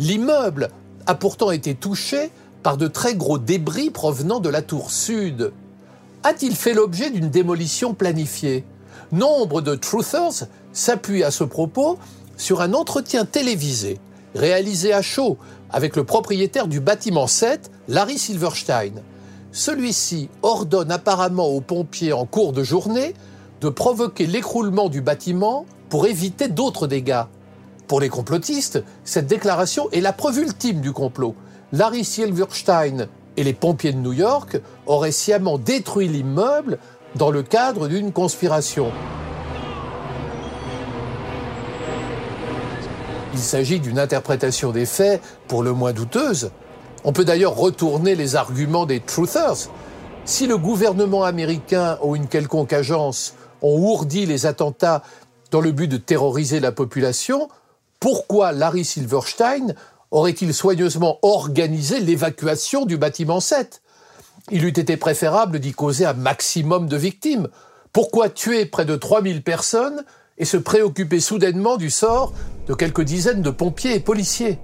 L'immeuble 0.00 0.70
a 1.06 1.14
pourtant 1.14 1.52
été 1.52 1.76
touché 1.76 2.30
par 2.64 2.76
de 2.76 2.88
très 2.88 3.14
gros 3.14 3.38
débris 3.38 3.90
provenant 3.90 4.40
de 4.40 4.48
la 4.48 4.62
tour 4.62 4.90
sud. 4.90 5.52
A-t-il 6.24 6.56
fait 6.56 6.74
l'objet 6.74 7.10
d'une 7.10 7.30
démolition 7.30 7.94
planifiée? 7.94 8.64
Nombre 9.12 9.60
de 9.60 9.74
Truthers 9.74 10.46
s'appuient 10.72 11.24
à 11.24 11.30
ce 11.30 11.44
propos 11.44 11.98
sur 12.36 12.60
un 12.60 12.74
entretien 12.74 13.24
télévisé 13.24 13.98
réalisé 14.34 14.92
à 14.92 15.02
chaud 15.02 15.38
avec 15.70 15.96
le 15.96 16.04
propriétaire 16.04 16.68
du 16.68 16.80
bâtiment 16.80 17.26
7, 17.26 17.70
Larry 17.88 18.18
Silverstein. 18.18 19.02
Celui-ci 19.52 20.28
ordonne 20.42 20.92
apparemment 20.92 21.48
aux 21.48 21.60
pompiers 21.60 22.12
en 22.12 22.26
cours 22.26 22.52
de 22.52 22.62
journée 22.62 23.14
de 23.60 23.68
provoquer 23.68 24.26
l'écroulement 24.26 24.88
du 24.88 25.00
bâtiment 25.00 25.66
pour 25.88 26.06
éviter 26.06 26.48
d'autres 26.48 26.86
dégâts. 26.86 27.24
Pour 27.88 28.00
les 28.00 28.08
complotistes, 28.08 28.82
cette 29.04 29.26
déclaration 29.26 29.90
est 29.90 30.00
la 30.00 30.12
preuve 30.12 30.38
ultime 30.38 30.80
du 30.80 30.92
complot. 30.92 31.34
Larry 31.72 32.04
Silverstein 32.04 33.08
et 33.36 33.44
les 33.44 33.52
pompiers 33.52 33.92
de 33.92 33.98
New 33.98 34.12
York 34.12 34.60
auraient 34.86 35.12
sciemment 35.12 35.58
détruit 35.58 36.08
l'immeuble 36.08 36.78
dans 37.16 37.30
le 37.30 37.42
cadre 37.42 37.88
d'une 37.88 38.12
conspiration. 38.12 38.92
Il 43.32 43.38
s'agit 43.38 43.80
d'une 43.80 43.98
interprétation 43.98 44.72
des 44.72 44.86
faits 44.86 45.22
pour 45.48 45.62
le 45.62 45.72
moins 45.72 45.92
douteuse. 45.92 46.50
On 47.04 47.12
peut 47.12 47.24
d'ailleurs 47.24 47.56
retourner 47.56 48.14
les 48.14 48.36
arguments 48.36 48.86
des 48.86 49.00
truthers. 49.00 49.68
Si 50.24 50.46
le 50.46 50.58
gouvernement 50.58 51.24
américain 51.24 51.98
ou 52.02 52.16
une 52.16 52.26
quelconque 52.26 52.72
agence 52.72 53.34
ont 53.62 53.78
ourdi 53.78 54.26
les 54.26 54.46
attentats 54.46 55.02
dans 55.50 55.60
le 55.60 55.72
but 55.72 55.88
de 55.88 55.96
terroriser 55.96 56.60
la 56.60 56.72
population, 56.72 57.48
pourquoi 57.98 58.52
Larry 58.52 58.84
Silverstein 58.84 59.74
aurait-il 60.10 60.52
soigneusement 60.52 61.18
organisé 61.22 62.00
l'évacuation 62.00 62.84
du 62.84 62.96
bâtiment 62.96 63.40
7 63.40 63.82
Il 64.52 64.64
eût 64.64 64.68
été 64.68 64.96
préférable 64.96 65.60
d'y 65.60 65.72
causer 65.72 66.06
un 66.06 66.12
maximum 66.12 66.88
de 66.88 66.96
victimes. 66.96 67.48
Pourquoi 67.92 68.28
tuer 68.28 68.66
près 68.66 68.84
de 68.84 68.96
3000 68.96 69.42
personnes 69.42 70.04
et 70.38 70.44
se 70.44 70.56
préoccuper 70.56 71.20
soudainement 71.20 71.76
du 71.76 71.88
sort 71.88 72.32
de 72.66 72.74
quelques 72.74 73.02
dizaines 73.02 73.42
de 73.42 73.50
pompiers 73.50 73.94
et 73.94 74.00
policiers? 74.00 74.58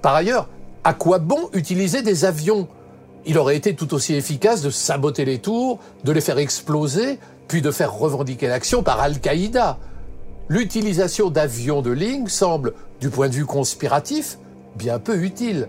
Par 0.00 0.14
ailleurs, 0.14 0.48
à 0.82 0.94
quoi 0.94 1.18
bon 1.18 1.50
utiliser 1.52 2.00
des 2.00 2.24
avions? 2.24 2.68
Il 3.26 3.38
aurait 3.38 3.56
été 3.56 3.74
tout 3.74 3.92
aussi 3.92 4.14
efficace 4.14 4.62
de 4.62 4.70
saboter 4.70 5.26
les 5.26 5.38
tours, 5.38 5.78
de 6.04 6.12
les 6.12 6.22
faire 6.22 6.38
exploser, 6.38 7.18
puis 7.48 7.60
de 7.60 7.70
faire 7.70 7.92
revendiquer 7.92 8.48
l'action 8.48 8.82
par 8.82 8.98
Al-Qaïda. 9.00 9.78
L'utilisation 10.48 11.28
d'avions 11.28 11.82
de 11.82 11.90
ligne 11.90 12.28
semble, 12.28 12.72
du 13.00 13.10
point 13.10 13.28
de 13.28 13.34
vue 13.34 13.46
conspiratif, 13.46 14.38
bien 14.74 14.98
peu 14.98 15.22
utile. 15.22 15.68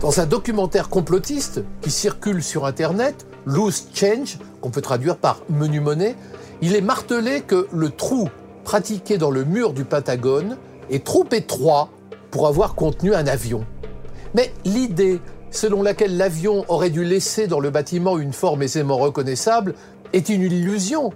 Dans 0.00 0.20
un 0.20 0.26
documentaire 0.26 0.88
complotiste 0.88 1.64
qui 1.80 1.90
circule 1.90 2.40
sur 2.40 2.66
Internet, 2.66 3.26
Loose 3.46 3.88
Change, 3.92 4.38
qu'on 4.60 4.70
peut 4.70 4.80
traduire 4.80 5.16
par 5.16 5.40
menu 5.50 5.80
monnaie, 5.80 6.14
il 6.62 6.76
est 6.76 6.80
martelé 6.80 7.40
que 7.40 7.66
le 7.72 7.90
trou 7.90 8.28
pratiqué 8.62 9.18
dans 9.18 9.32
le 9.32 9.44
mur 9.44 9.72
du 9.72 9.84
Pentagone 9.84 10.56
est 10.88 11.04
trop 11.04 11.26
étroit 11.32 11.88
pour 12.30 12.46
avoir 12.46 12.76
contenu 12.76 13.12
un 13.12 13.26
avion. 13.26 13.66
Mais 14.34 14.52
l'idée 14.64 15.20
selon 15.50 15.82
laquelle 15.82 16.16
l'avion 16.16 16.64
aurait 16.68 16.90
dû 16.90 17.02
laisser 17.02 17.48
dans 17.48 17.58
le 17.58 17.70
bâtiment 17.70 18.18
une 18.18 18.32
forme 18.32 18.62
aisément 18.62 18.98
reconnaissable 18.98 19.74
est 20.12 20.28
une 20.28 20.42
illusion. 20.42 21.12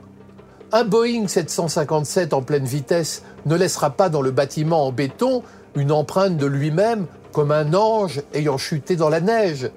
Un 0.73 0.85
Boeing 0.85 1.29
757 1.29 2.33
en 2.33 2.43
pleine 2.43 2.65
vitesse 2.65 3.23
ne 3.47 3.55
laissera 3.55 3.91
pas 3.91 4.09
dans 4.09 4.23
le 4.23 4.33
bâtiment 4.33 4.87
en 4.87 4.91
béton 4.91 5.45
une 5.77 5.93
empreinte 5.93 6.37
de 6.37 6.47
lui-même 6.47 7.07
comme 7.33 7.51
un 7.51 7.75
ange 7.75 8.23
ayant 8.35 8.59
chuté 8.59 8.97
dans 8.97 9.09
la 9.09 9.21
neige. 9.21 9.71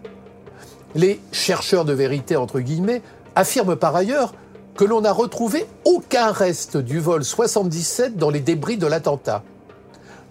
Les 0.94 1.20
chercheurs 1.32 1.86
de 1.86 1.94
vérité, 1.94 2.36
entre 2.36 2.60
guillemets, 2.60 3.02
affirment 3.36 3.76
par 3.76 3.96
ailleurs 3.96 4.34
que 4.76 4.84
l'on 4.84 5.02
n'a 5.02 5.14
retrouvé 5.14 5.66
aucun 5.86 6.32
reste 6.32 6.78
du 6.78 7.00
vol 7.00 7.24
77 7.24 8.18
dans 8.18 8.30
les 8.30 8.42
débris 8.42 8.78
de 8.78 8.88
l'attentat. 8.88 9.44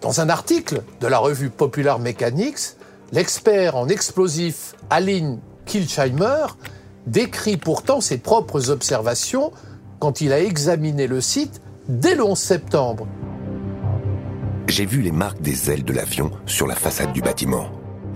Dans 0.01 0.21
un 0.21 0.29
article 0.29 0.83
de 1.01 1.07
la 1.07 1.19
revue 1.19 1.49
Popular 1.49 1.99
Mechanics, 1.99 2.77
l'expert 3.13 3.77
en 3.77 3.89
explosifs 3.89 4.75
Aline 4.91 5.41
Kilchheimer 5.65 6.47
décrit 7.07 7.57
pourtant 7.57 8.01
ses 8.01 8.19
propres 8.19 8.71
observations 8.71 9.51
quand 9.99 10.21
il 10.21 10.33
a 10.33 10.41
examiné 10.41 11.07
le 11.07 11.21
site 11.21 11.63
dès 11.89 12.15
le 12.15 12.25
11 12.25 12.39
septembre. 12.39 13.07
J'ai 14.67 14.87
vu 14.87 15.03
les 15.03 15.13
marques 15.13 15.43
des 15.43 15.71
ailes 15.71 15.85
de 15.85 15.93
l'avion 15.93 16.31
sur 16.47 16.67
la 16.67 16.75
façade 16.75 17.13
du 17.13 17.21
bâtiment. 17.21 17.69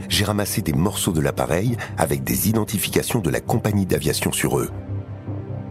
J'ai 0.09 0.25
ramassé 0.25 0.63
des 0.63 0.73
morceaux 0.73 1.13
de 1.13 1.21
l'appareil 1.21 1.77
avec 1.99 2.25
des 2.25 2.49
identifications 2.49 3.21
de 3.21 3.31
la 3.31 3.41
compagnie 3.41 3.85
d'aviation 3.85 4.33
sur 4.33 4.59
eux. 4.59 4.71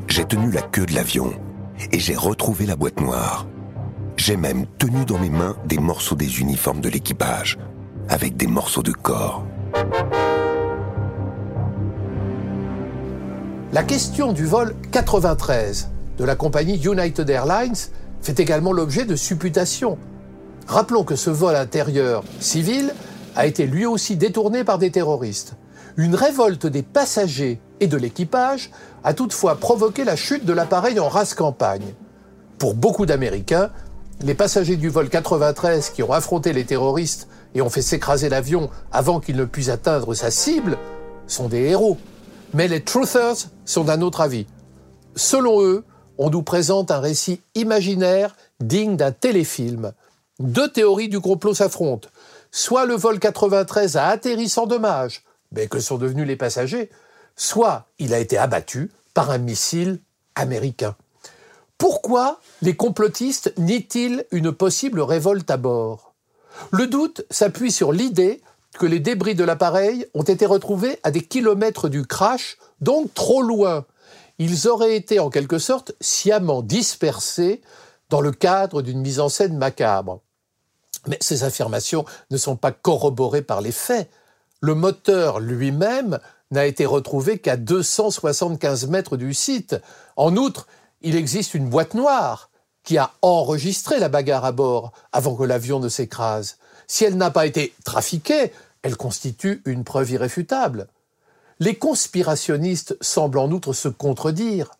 J'ai 0.08 0.26
tenu 0.26 0.52
la 0.52 0.62
queue 0.62 0.86
de 0.86 0.94
l'avion 0.94 1.34
et 1.92 2.00
j'ai 2.00 2.16
retrouvé 2.16 2.66
la 2.66 2.76
boîte 2.76 3.02
noire. 3.02 3.48
J'ai 4.18 4.38
même 4.38 4.66
tenu 4.78 5.04
dans 5.06 5.18
mes 5.18 5.30
mains 5.30 5.56
des 5.66 5.80
morceaux 5.80 6.16
des 6.16 6.40
uniformes 6.40 6.82
de 6.82 6.90
l'équipage, 6.90 7.58
avec 8.08 8.38
des 8.38 8.48
morceaux 8.48 8.84
de 8.84 8.92
corps. 8.92 9.46
La 13.74 13.84
question 13.84 14.32
du 14.32 14.46
vol 14.46 14.76
93 14.92 15.90
de 16.18 16.24
la 16.24 16.36
compagnie 16.36 16.82
United 16.84 17.30
Airlines 17.30 17.76
fait 18.22 18.40
également 18.40 18.72
l'objet 18.72 19.06
de 19.06 19.16
supputations. 19.16 19.98
Rappelons 20.68 21.04
que 21.04 21.16
ce 21.16 21.30
vol 21.30 21.56
intérieur 21.56 22.24
civil 22.40 22.94
a 23.36 23.46
été 23.46 23.66
lui 23.66 23.86
aussi 23.86 24.18
détourné 24.18 24.64
par 24.64 24.78
des 24.78 24.92
terroristes. 24.92 25.54
Une 25.96 26.14
révolte 26.14 26.68
des 26.68 26.84
passagers 26.84 27.60
et 27.80 27.88
de 27.88 27.98
l'équipage 27.98 28.72
a 29.04 29.14
toutefois 29.14 29.56
provoqué 29.56 30.04
la 30.04 30.16
chute 30.16 30.46
de 30.46 30.54
l'appareil 30.54 31.00
en 31.00 31.08
race 31.08 31.34
campagne. 31.34 31.94
Pour 32.58 32.74
beaucoup 32.74 33.06
d'Américains, 33.06 33.72
les 34.22 34.34
passagers 34.34 34.76
du 34.76 34.90
vol 34.90 35.10
93 35.10 35.92
qui 35.92 36.04
ont 36.04 36.12
affronté 36.12 36.52
les 36.52 36.66
terroristes 36.66 37.28
et 37.56 37.62
ont 37.62 37.70
fait 37.70 37.82
s'écraser 37.82 38.30
l'avion 38.30 38.70
avant 38.92 39.20
qu'il 39.20 39.38
ne 39.38 39.46
puisse 39.46 39.70
atteindre 39.70 40.14
sa 40.16 40.32
cible 40.32 40.78
sont 41.28 41.48
des 41.48 41.70
héros. 41.70 41.98
Mais 42.54 42.68
les 42.68 42.84
truthers 42.84 43.36
sont 43.66 43.84
d'un 43.84 44.02
autre 44.02 44.22
avis. 44.22 44.48
Selon 45.16 45.62
eux, 45.62 45.86
on 46.18 46.30
nous 46.30 46.42
présente 46.42 46.92
un 46.92 47.00
récit 47.00 47.42
imaginaire 47.56 48.36
digne 48.60 48.98
d'un 48.98 49.12
téléfilm. 49.12 49.94
Deux 50.40 50.68
théories 50.68 51.10
du 51.10 51.20
complot 51.20 51.56
s'affrontent. 51.56 52.10
Soit 52.52 52.86
le 52.86 52.96
vol 52.96 53.20
93 53.20 53.98
a 53.98 54.08
atterri 54.08 54.50
sans 54.50 54.68
dommage, 54.68 55.24
mais 55.52 55.68
que 55.68 55.80
sont 55.80 55.98
devenus 55.98 56.28
les 56.28 56.36
passagers, 56.36 56.92
soit 57.36 57.88
il 57.98 58.14
a 58.14 58.20
été 58.20 58.38
abattu 58.38 58.92
par 59.16 59.32
un 59.32 59.40
missile 59.40 60.00
américain. 60.36 60.96
Pourquoi 61.80 62.40
les 62.62 62.76
complotistes 62.76 63.54
nient-ils 63.58 64.26
une 64.32 64.52
possible 64.52 65.02
révolte 65.02 65.50
à 65.50 65.58
bord? 65.58 66.14
Le 66.72 66.86
doute 66.86 67.26
s'appuie 67.32 67.72
sur 67.72 67.92
l'idée 67.92 68.42
que 68.78 68.86
les 68.86 69.00
débris 69.00 69.36
de 69.36 69.44
l'appareil 69.44 70.06
ont 70.14 70.24
été 70.24 70.46
retrouvés 70.46 71.00
à 71.02 71.10
des 71.10 71.22
kilomètres 71.22 71.90
du 71.90 72.06
crash, 72.06 72.58
donc 72.80 73.12
trop 73.16 73.42
loin. 73.42 73.86
Ils 74.38 74.68
auraient 74.68 74.96
été 74.96 75.20
en 75.20 75.32
quelque 75.32 75.58
sorte 75.58 75.94
sciemment 76.00 76.62
dispersés 76.62 77.62
dans 78.10 78.22
le 78.22 78.32
cadre 78.32 78.84
d'une 78.84 79.02
mise 79.02 79.20
en 79.20 79.30
scène 79.30 79.58
macabre. 79.58 80.22
Mais 81.08 81.18
ces 81.22 81.44
affirmations 81.44 82.06
ne 82.32 82.38
sont 82.38 82.56
pas 82.56 82.72
corroborées 82.72 83.42
par 83.42 83.62
les 83.62 83.72
faits. 83.72 84.10
Le 84.62 84.76
moteur 84.76 85.40
lui-même 85.40 86.20
n'a 86.52 86.66
été 86.66 86.86
retrouvé 86.86 87.40
qu'à 87.40 87.58
275 87.58 88.88
mètres 88.88 89.18
du 89.18 89.34
site. 89.34 89.76
En 90.16 90.36
outre, 90.38 90.68
il 91.02 91.16
existe 91.16 91.54
une 91.54 91.70
boîte 91.70 91.94
noire 91.94 92.50
qui 92.84 92.98
a 92.98 93.12
enregistré 93.22 94.00
la 94.00 94.10
bagarre 94.10 94.46
à 94.46 94.52
bord 94.52 94.94
avant 95.12 95.36
que 95.36 95.44
l'avion 95.44 95.80
ne 95.80 95.90
s'écrase. 95.90 96.58
Si 96.88 97.04
elle 97.04 97.18
n'a 97.18 97.32
pas 97.32 97.46
été 97.46 97.74
trafiquée, 97.84 98.54
elle 98.82 98.96
constitue 98.96 99.62
une 99.66 99.84
preuve 99.84 100.12
irréfutable. 100.12 100.88
Les 101.60 101.76
conspirationnistes 101.76 102.98
semblent 103.02 103.40
en 103.40 103.52
outre 103.52 103.74
se 103.74 103.90
contredire. 103.90 104.72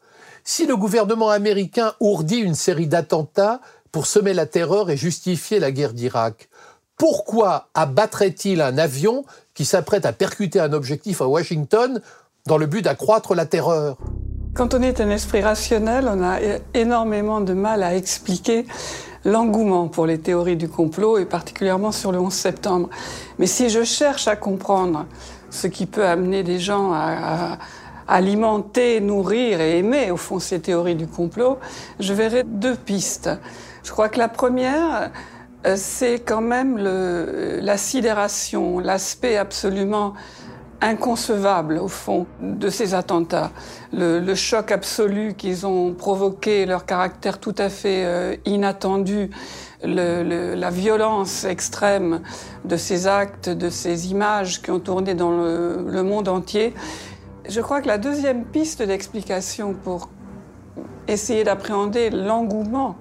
Si 0.46 0.66
le 0.66 0.78
gouvernement 0.78 1.30
américain 1.30 1.94
ourdit 2.00 2.38
une 2.38 2.56
série 2.56 2.88
d'attentats 2.88 3.60
pour 3.92 4.08
semer 4.08 4.34
la 4.34 4.46
terreur 4.46 4.90
et 4.90 4.98
justifier 4.98 5.60
la 5.60 5.72
guerre 5.72 5.94
d'Irak, 5.94 6.50
pourquoi 6.98 7.70
abattrait-il 7.74 8.62
un 8.62 8.78
avion 8.78 9.24
qui 9.54 9.66
s'apprête 9.66 10.06
à 10.06 10.14
percuter 10.14 10.60
un 10.60 10.74
objectif 10.74 11.22
à 11.22 11.28
Washington 11.28 12.02
dans 12.48 12.58
le 12.58 12.66
but 12.66 12.82
d'accroître 12.82 13.36
la 13.36 13.46
terreur? 13.46 13.98
Quand 14.56 14.74
on 14.74 14.82
est 14.82 15.00
un 15.00 15.12
esprit 15.12 15.42
rationnel, 15.42 16.10
on 16.12 16.24
a 16.24 16.40
énormément 16.74 17.42
de 17.42 17.54
mal 17.54 17.84
à 17.84 17.96
expliquer 17.96 18.66
l'engouement 19.24 19.88
pour 19.88 20.08
les 20.08 20.20
théories 20.20 20.56
du 20.56 20.68
complot 20.68 21.20
et 21.20 21.26
particulièrement 21.26 21.92
sur 21.92 22.12
le 22.12 22.20
11 22.20 22.34
septembre. 22.34 22.90
Mais 23.38 23.46
si 23.46 23.70
je 23.70 23.84
cherche 23.84 24.28
à 24.28 24.36
comprendre 24.36 25.06
ce 25.52 25.68
qui 25.68 25.86
peut 25.86 26.06
amener 26.06 26.44
des 26.44 26.60
gens 26.60 26.92
à, 26.94 27.58
alimenter, 28.08 29.02
nourrir 29.02 29.60
et 29.60 29.80
aimer 29.80 30.12
au 30.12 30.18
fond 30.18 30.40
ces 30.40 30.62
théories 30.62 30.96
du 30.96 31.08
complot, 31.08 31.60
je 32.00 32.14
verrai 32.14 32.44
deux 32.44 32.76
pistes. 32.76 33.30
Je 33.88 33.94
crois 33.94 34.10
que 34.10 34.20
la 34.20 34.28
première, 34.28 35.12
euh, 35.66 35.76
c'est 35.78 36.20
quand 36.20 36.42
même 36.42 36.78
le, 36.78 37.60
la 37.62 37.78
sidération, 37.78 38.80
l'aspect 38.80 39.38
absolument 39.38 40.14
inconcevable 40.82 41.78
au 41.78 41.88
fond 41.88 42.26
de 42.42 42.70
ces 42.70 42.94
attentats, 42.94 43.50
le, 43.94 44.20
le 44.20 44.36
choc 44.36 44.74
absolu 44.74 45.36
qu'ils 45.36 45.66
ont 45.66 45.94
provoqué, 45.94 46.66
leur 46.66 46.86
caractère 46.86 47.40
tout 47.40 47.56
à 47.58 47.70
fait 47.70 48.04
euh, 48.04 48.36
inattendu, 48.44 49.30
le, 49.82 50.54
la 50.54 50.70
violence 50.70 51.46
extrême 51.46 52.20
de 52.66 52.76
ces 52.76 53.08
actes, 53.08 53.48
de 53.48 53.70
ces 53.70 54.12
images 54.12 54.62
qui 54.62 54.70
ont 54.70 54.82
tourné 54.82 55.14
dans 55.14 55.32
le, 55.32 55.86
le 55.88 56.04
monde 56.04 56.28
entier. 56.28 56.74
Je 57.48 57.62
crois 57.62 57.80
que 57.80 57.88
la 57.88 57.98
deuxième 57.98 58.44
piste 58.44 58.82
d'explication 58.82 59.74
pour 59.74 60.10
essayer 61.08 61.46
d'appréhender 61.46 62.10
l'engouement 62.10 62.98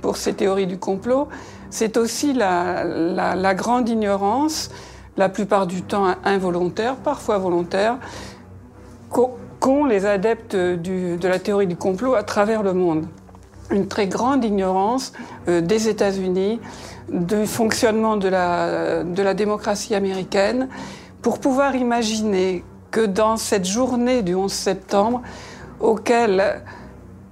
pour 0.00 0.16
ces 0.16 0.34
théories 0.34 0.66
du 0.66 0.78
complot, 0.78 1.28
c'est 1.70 1.96
aussi 1.96 2.32
la, 2.32 3.54
grande 3.54 3.88
ignorance, 3.88 4.70
la 5.16 5.28
plupart 5.28 5.66
du 5.66 5.82
temps 5.82 6.14
involontaire, 6.24 6.96
parfois 6.96 7.38
volontaire, 7.38 7.98
qu'ont 9.10 9.84
les 9.84 10.06
adeptes 10.06 10.56
de 10.56 11.28
la 11.28 11.38
théorie 11.38 11.66
du 11.66 11.76
complot 11.76 12.14
à 12.14 12.22
travers 12.22 12.62
le 12.62 12.72
monde. 12.72 13.06
Une 13.70 13.86
très 13.86 14.08
grande 14.08 14.44
ignorance 14.44 15.12
euh, 15.46 15.60
des 15.60 15.88
États-Unis, 15.88 16.60
du 17.08 17.46
fonctionnement 17.46 18.16
de 18.16 18.28
la 18.28 19.34
démocratie 19.34 19.94
américaine, 19.94 20.68
pour 21.22 21.38
pouvoir 21.38 21.76
imaginer 21.76 22.64
que 22.90 23.06
dans 23.06 23.36
cette 23.36 23.66
journée 23.66 24.22
du 24.22 24.34
11 24.34 24.52
septembre, 24.52 25.22
auquel 25.80 26.62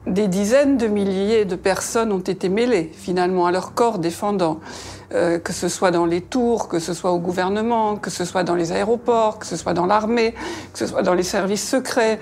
des 0.07 0.29
dizaines 0.29 0.77
de 0.77 0.87
milliers 0.87 1.45
de 1.45 1.57
personnes 1.57 2.13
ont 2.13 2.19
été 2.19 2.49
mêlées 2.49 2.91
finalement 2.95 3.47
à 3.47 3.53
leur 3.53 3.75
corps 3.75 3.99
défendant, 3.99 4.61
euh, 5.13 5.39
que 5.39 5.53
ce 5.53 5.69
soit 5.69 5.91
dans 5.91 6.07
les 6.07 6.21
tours, 6.21 6.69
que 6.69 6.79
ce 6.79 6.95
soit 6.95 7.13
au 7.13 7.19
gouvernement, 7.19 7.97
que 7.97 8.11
ce 8.11 8.25
soit 8.25 8.45
dans 8.45 8.55
les 8.55 8.73
aéroports, 8.73 9.39
que 9.39 9.47
ce 9.47 9.57
soit 9.57 9.75
dans 9.75 9.87
l'armée, 9.87 10.35
que 10.73 10.79
ce 10.79 10.87
soit 10.87 11.03
dans 11.03 11.15
les 11.15 11.23
services 11.23 11.69
secrets, 11.69 12.19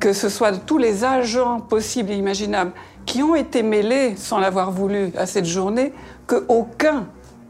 que 0.00 0.12
ce 0.12 0.28
soit 0.28 0.52
tous 0.52 0.78
les 0.78 1.04
agents 1.04 1.60
possibles 1.60 2.10
et 2.10 2.16
imaginables 2.16 2.72
qui 3.06 3.22
ont 3.22 3.34
été 3.34 3.62
mêlés 3.62 4.14
sans 4.16 4.38
l'avoir 4.38 4.70
voulu 4.70 5.10
à 5.16 5.26
cette 5.26 5.46
journée, 5.46 5.92
que 6.26 6.44
aucun 6.48 7.06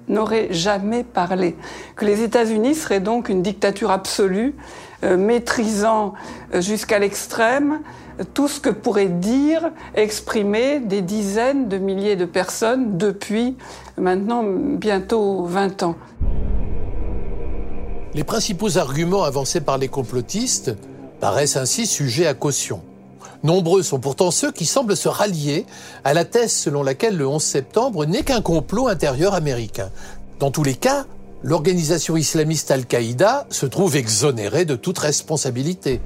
n'aurait 0.09 0.49
jamais 0.51 1.05
parlé, 1.05 1.57
que 1.97 2.05
les 2.05 2.23
États-Unis 2.23 2.75
seraient 2.75 3.01
donc 3.01 3.29
une 3.29 3.43
dictature 3.43 3.90
absolue, 3.90 4.55
euh, 5.05 5.16
maîtrisant 5.16 6.14
euh, 6.55 6.61
jusqu'à 6.61 6.99
l'extrême 6.99 7.81
tout 8.25 8.49
ce 8.49 8.61
que 8.61 8.71
pourraient 8.71 9.07
dire, 9.07 9.71
exprimer 9.95 10.81
des 10.81 11.03
dizaines 11.03 11.69
de 11.69 11.79
milliers 11.79 12.17
de 12.17 12.25
personnes 12.25 12.99
depuis 12.99 13.57
maintenant 13.97 14.45
bientôt 14.45 15.45
20 15.45 15.83
ans. 15.83 15.97
Les 18.15 18.25
principaux 18.25 18.77
arguments 18.77 19.23
avancés 19.23 19.61
par 19.61 19.79
les 19.79 19.89
complotistes 19.89 20.75
paraissent 21.21 21.57
ainsi 21.57 21.87
sujets 21.87 22.27
à 22.27 22.35
caution. 22.35 22.83
Nombreux 23.43 23.83
sont 23.83 24.01
pourtant 24.01 24.31
ceux 24.31 24.53
qui 24.53 24.67
semblent 24.67 24.97
se 24.97 25.09
rallier 25.09 25.65
à 26.05 26.13
la 26.13 26.25
thèse 26.25 26.53
selon 26.53 26.83
laquelle 26.83 27.17
le 27.17 27.27
11 27.27 27.43
septembre 27.43 28.05
n'est 28.05 28.23
qu'un 28.23 28.43
complot 28.43 28.89
intérieur 28.89 29.35
américain. 29.35 29.91
Dans 30.41 30.51
tous 30.51 30.65
les 30.65 30.75
cas, 30.75 31.07
l'organisation 31.43 32.17
islamiste 32.17 32.71
Al-Qaïda 32.71 33.47
se 33.49 33.67
trouve 33.67 33.97
exonérée 33.97 34.65
de 34.65 34.77
toute 34.77 34.99
responsabilité. 34.99 36.01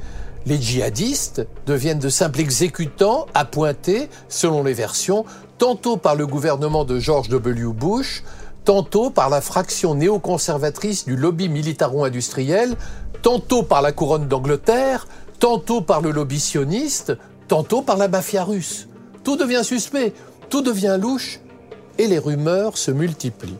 Les 0.46 0.60
djihadistes 0.60 1.46
deviennent 1.66 1.98
de 1.98 2.10
simples 2.10 2.40
exécutants 2.40 3.26
appointés, 3.32 4.10
selon 4.28 4.62
les 4.62 4.74
versions, 4.74 5.24
tantôt 5.56 5.96
par 5.96 6.16
le 6.16 6.26
gouvernement 6.26 6.84
de 6.84 6.98
George 6.98 7.30
W. 7.30 7.72
Bush, 7.72 8.22
tantôt 8.64 9.08
par 9.08 9.30
la 9.30 9.40
fraction 9.40 9.94
néoconservatrice 9.94 11.06
du 11.06 11.16
lobby 11.16 11.48
militaro-industriel, 11.48 12.76
tantôt 13.22 13.62
par 13.62 13.80
la 13.80 13.92
couronne 13.92 14.28
d'Angleterre, 14.28 15.06
tantôt 15.38 15.80
par 15.80 16.02
le 16.02 16.10
lobby 16.10 16.38
sioniste, 16.38 17.16
tantôt 17.48 17.80
par 17.80 17.96
la 17.96 18.08
mafia 18.08 18.44
russe. 18.44 18.88
Tout 19.22 19.36
devient 19.36 19.64
suspect, 19.64 20.12
tout 20.50 20.60
devient 20.60 20.98
louche, 21.00 21.40
et 21.96 22.06
les 22.06 22.18
rumeurs 22.18 22.76
se 22.76 22.90
multiplient. 22.90 23.56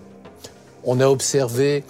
On 0.84 1.00
a 1.00 1.06
observé 1.06 1.82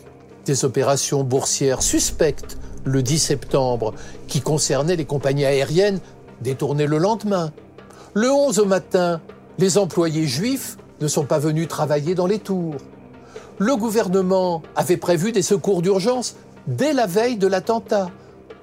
des 0.44 0.64
opérations 0.64 1.24
boursières 1.24 1.82
suspectes 1.82 2.58
le 2.84 3.02
10 3.02 3.18
septembre 3.18 3.94
qui 4.28 4.40
concernaient 4.40 4.96
les 4.96 5.04
compagnies 5.04 5.44
aériennes 5.44 6.00
détournées 6.40 6.86
le 6.86 6.98
lendemain. 6.98 7.52
Le 8.14 8.30
11 8.30 8.58
au 8.60 8.64
matin, 8.66 9.20
les 9.58 9.78
employés 9.78 10.26
juifs 10.26 10.76
ne 11.00 11.08
sont 11.08 11.24
pas 11.24 11.38
venus 11.38 11.68
travailler 11.68 12.14
dans 12.14 12.26
les 12.26 12.38
tours. 12.38 12.76
Le 13.58 13.76
gouvernement 13.76 14.62
avait 14.76 14.96
prévu 14.96 15.32
des 15.32 15.42
secours 15.42 15.82
d'urgence 15.82 16.36
dès 16.66 16.92
la 16.92 17.06
veille 17.06 17.36
de 17.36 17.46
l'attentat. 17.46 18.10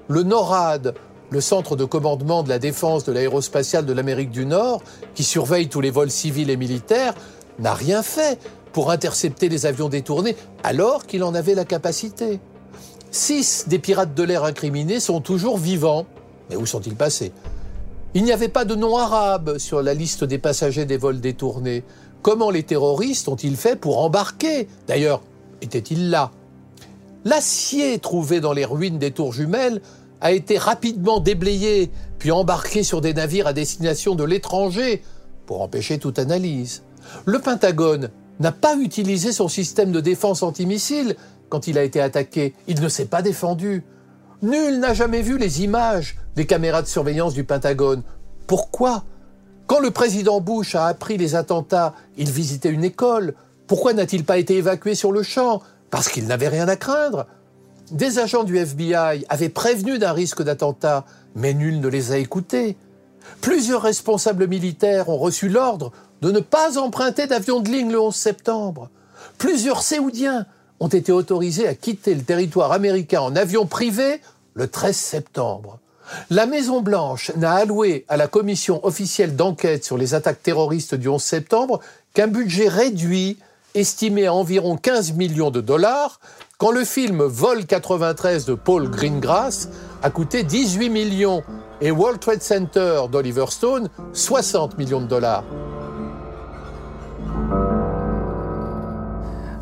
Le 0.08 0.22
NORAD, 0.22 0.94
le 1.30 1.40
centre 1.40 1.76
de 1.76 1.84
commandement 1.84 2.42
de 2.42 2.48
la 2.48 2.58
défense 2.58 3.04
de 3.04 3.12
l'aérospatiale 3.12 3.86
de 3.86 3.92
l'Amérique 3.92 4.30
du 4.30 4.44
Nord, 4.44 4.82
qui 5.14 5.24
surveille 5.24 5.68
tous 5.68 5.80
les 5.80 5.90
vols 5.90 6.10
civils 6.10 6.50
et 6.50 6.56
militaires, 6.56 7.14
n'a 7.58 7.74
rien 7.74 8.02
fait 8.02 8.38
pour 8.72 8.90
intercepter 8.90 9.48
les 9.48 9.66
avions 9.66 9.88
détournés 9.88 10.36
alors 10.62 11.06
qu'il 11.06 11.24
en 11.24 11.34
avait 11.34 11.54
la 11.54 11.64
capacité. 11.64 12.40
Six 13.12 13.66
des 13.68 13.78
pirates 13.78 14.14
de 14.14 14.22
l'air 14.22 14.42
incriminés 14.42 14.98
sont 14.98 15.20
toujours 15.20 15.58
vivants. 15.58 16.06
Mais 16.48 16.56
où 16.56 16.64
sont-ils 16.64 16.96
passés? 16.96 17.32
Il 18.14 18.24
n'y 18.24 18.32
avait 18.32 18.48
pas 18.48 18.64
de 18.64 18.74
nom 18.74 18.96
arabe 18.96 19.58
sur 19.58 19.82
la 19.82 19.92
liste 19.92 20.24
des 20.24 20.38
passagers 20.38 20.86
des 20.86 20.96
vols 20.96 21.20
détournés. 21.20 21.84
Comment 22.22 22.50
les 22.50 22.62
terroristes 22.62 23.28
ont-ils 23.28 23.56
fait 23.56 23.76
pour 23.76 23.98
embarquer? 23.98 24.66
D'ailleurs, 24.88 25.20
était-il 25.60 26.08
là? 26.08 26.30
L'acier 27.26 27.98
trouvé 27.98 28.40
dans 28.40 28.54
les 28.54 28.64
ruines 28.64 28.98
des 28.98 29.10
tours 29.10 29.34
jumelles 29.34 29.82
a 30.22 30.32
été 30.32 30.56
rapidement 30.56 31.20
déblayé, 31.20 31.90
puis 32.18 32.30
embarqué 32.30 32.82
sur 32.82 33.02
des 33.02 33.12
navires 33.12 33.46
à 33.46 33.52
destination 33.52 34.14
de 34.14 34.24
l'étranger, 34.24 35.02
pour 35.44 35.60
empêcher 35.60 35.98
toute 35.98 36.18
analyse. 36.18 36.82
Le 37.26 37.40
Pentagone 37.40 38.08
n'a 38.40 38.52
pas 38.52 38.76
utilisé 38.76 39.32
son 39.32 39.48
système 39.48 39.92
de 39.92 40.00
défense 40.00 40.42
antimissile 40.42 41.16
quand 41.52 41.66
il 41.66 41.76
a 41.76 41.82
été 41.82 42.00
attaqué. 42.00 42.54
Il 42.66 42.80
ne 42.80 42.88
s'est 42.88 43.04
pas 43.04 43.20
défendu. 43.20 43.84
Nul 44.40 44.80
n'a 44.80 44.94
jamais 44.94 45.20
vu 45.20 45.36
les 45.36 45.62
images 45.62 46.16
des 46.34 46.46
caméras 46.46 46.80
de 46.80 46.86
surveillance 46.86 47.34
du 47.34 47.44
Pentagone. 47.44 48.02
Pourquoi? 48.46 49.04
Quand 49.66 49.78
le 49.78 49.90
président 49.90 50.40
Bush 50.40 50.74
a 50.74 50.86
appris 50.86 51.18
les 51.18 51.34
attentats, 51.34 51.92
il 52.16 52.30
visitait 52.30 52.70
une 52.70 52.84
école. 52.84 53.34
Pourquoi 53.66 53.92
n'a-t-il 53.92 54.24
pas 54.24 54.38
été 54.38 54.56
évacué 54.56 54.94
sur 54.94 55.12
le 55.12 55.22
champ? 55.22 55.60
Parce 55.90 56.08
qu'il 56.08 56.26
n'avait 56.26 56.48
rien 56.48 56.68
à 56.68 56.76
craindre. 56.76 57.26
Des 57.90 58.18
agents 58.18 58.44
du 58.44 58.56
FBI 58.56 59.26
avaient 59.28 59.50
prévenu 59.50 59.98
d'un 59.98 60.14
risque 60.14 60.42
d'attentat, 60.42 61.04
mais 61.34 61.52
nul 61.52 61.80
ne 61.80 61.88
les 61.88 62.12
a 62.12 62.16
écoutés. 62.16 62.78
Plusieurs 63.42 63.82
responsables 63.82 64.48
militaires 64.48 65.10
ont 65.10 65.18
reçu 65.18 65.50
l'ordre 65.50 65.92
de 66.22 66.30
ne 66.30 66.40
pas 66.40 66.78
emprunter 66.78 67.26
d'avion 67.26 67.60
de 67.60 67.68
ligne 67.68 67.92
le 67.92 68.00
11 68.00 68.14
septembre. 68.14 68.88
Plusieurs 69.36 69.82
Séoudiens 69.82 70.46
ont 70.82 70.88
été 70.88 71.12
autorisés 71.12 71.68
à 71.68 71.76
quitter 71.76 72.12
le 72.12 72.22
territoire 72.22 72.72
américain 72.72 73.20
en 73.20 73.36
avion 73.36 73.66
privé 73.66 74.20
le 74.54 74.66
13 74.66 74.96
septembre. 74.96 75.78
La 76.28 76.44
Maison-Blanche 76.44 77.30
n'a 77.36 77.52
alloué 77.52 78.04
à 78.08 78.16
la 78.16 78.26
commission 78.26 78.84
officielle 78.84 79.36
d'enquête 79.36 79.84
sur 79.84 79.96
les 79.96 80.14
attaques 80.14 80.42
terroristes 80.42 80.96
du 80.96 81.08
11 81.08 81.22
septembre 81.22 81.78
qu'un 82.14 82.26
budget 82.26 82.66
réduit, 82.66 83.38
estimé 83.76 84.26
à 84.26 84.34
environ 84.34 84.76
15 84.76 85.12
millions 85.12 85.52
de 85.52 85.60
dollars, 85.60 86.18
quand 86.58 86.72
le 86.72 86.84
film 86.84 87.22
Vol 87.22 87.64
93 87.64 88.44
de 88.44 88.54
Paul 88.54 88.90
Greengrass 88.90 89.68
a 90.02 90.10
coûté 90.10 90.42
18 90.42 90.90
millions 90.90 91.44
et 91.80 91.92
World 91.92 92.18
Trade 92.18 92.42
Center 92.42 93.02
d'Oliver 93.10 93.46
Stone 93.50 93.88
60 94.14 94.76
millions 94.78 95.00
de 95.00 95.06
dollars. 95.06 95.44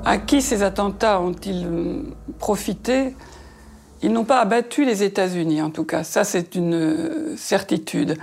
À 0.05 0.17
qui 0.17 0.41
ces 0.41 0.63
attentats 0.63 1.21
ont-ils 1.21 1.67
euh, 1.67 2.03
profité? 2.39 3.15
Ils 4.03 4.13
n'ont 4.13 4.25
pas 4.25 4.41
abattu 4.41 4.85
les 4.85 5.03
États-Unis, 5.03 5.61
en 5.61 5.71
tout 5.71 5.85
cas. 5.85 6.05
Ça, 6.05 6.25
c'est 6.25 6.55
une 6.55 6.75
euh, 6.75 7.37
certitude. 7.37 8.17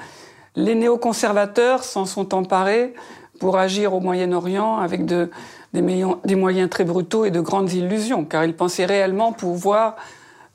Les 0.55 0.73
néoconservateurs 0.73 1.83
s'en 1.83 2.05
sont 2.05 2.33
emparés 2.33 2.95
pour 3.39 3.57
agir 3.57 3.93
au 3.93 3.99
Moyen-Orient 3.99 4.77
avec 4.77 5.05
des, 5.05 5.27
des, 5.73 6.35
moyens 6.35 6.69
très 6.69 6.83
brutaux 6.83 7.25
et 7.25 7.31
de 7.31 7.39
grandes 7.39 7.71
illusions, 7.71 8.25
car 8.25 8.43
ils 8.43 8.55
pensaient 8.55 8.85
réellement 8.85 9.31
pouvoir 9.31 9.95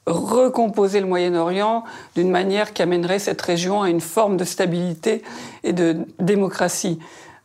recomposer 0.06 0.98
le 0.98 1.06
Moyen-Orient 1.06 1.84
d'une 2.16 2.30
manière 2.30 2.72
qui 2.72 2.82
amènerait 2.82 3.20
cette 3.20 3.40
région 3.40 3.82
à 3.82 3.90
une 3.90 4.00
forme 4.00 4.36
de 4.36 4.44
stabilité 4.44 5.22
et 5.62 5.72
de 5.72 5.98
démocratie. 6.18 6.98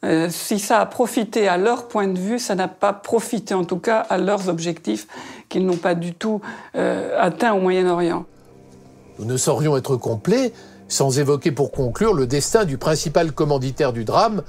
Euh, 0.06 0.28
si 0.30 0.60
ça 0.60 0.80
a 0.80 0.86
profité 0.86 1.48
à 1.48 1.58
leur 1.58 1.88
point 1.88 2.08
de 2.08 2.20
vue, 2.20 2.38
ça 2.38 2.54
n'a 2.54 2.68
pas 2.68 2.94
profité 2.94 3.54
en 3.56 3.64
tout 3.64 3.80
cas 3.80 4.00
à 4.00 4.18
leurs 4.18 4.48
objectifs 4.48 5.08
qu'ils 5.50 5.66
n'ont 5.66 5.78
pas 5.78 5.96
du 5.96 6.14
tout 6.14 6.40
euh, 6.76 7.18
atteints 7.20 7.54
au 7.54 7.60
Moyen-Orient. 7.60 8.26
Nous 9.18 9.26
ne 9.26 9.38
saurions 9.38 9.76
être 9.76 9.96
complets 9.96 10.54
sans 10.88 11.20
évoquer 11.20 11.52
pour 11.52 11.72
conclure 11.72 12.14
le 12.14 12.28
destin 12.28 12.64
du 12.64 12.78
principal 12.78 13.32
commanditaire 13.32 13.92
du 13.92 14.06
drame, 14.06 14.44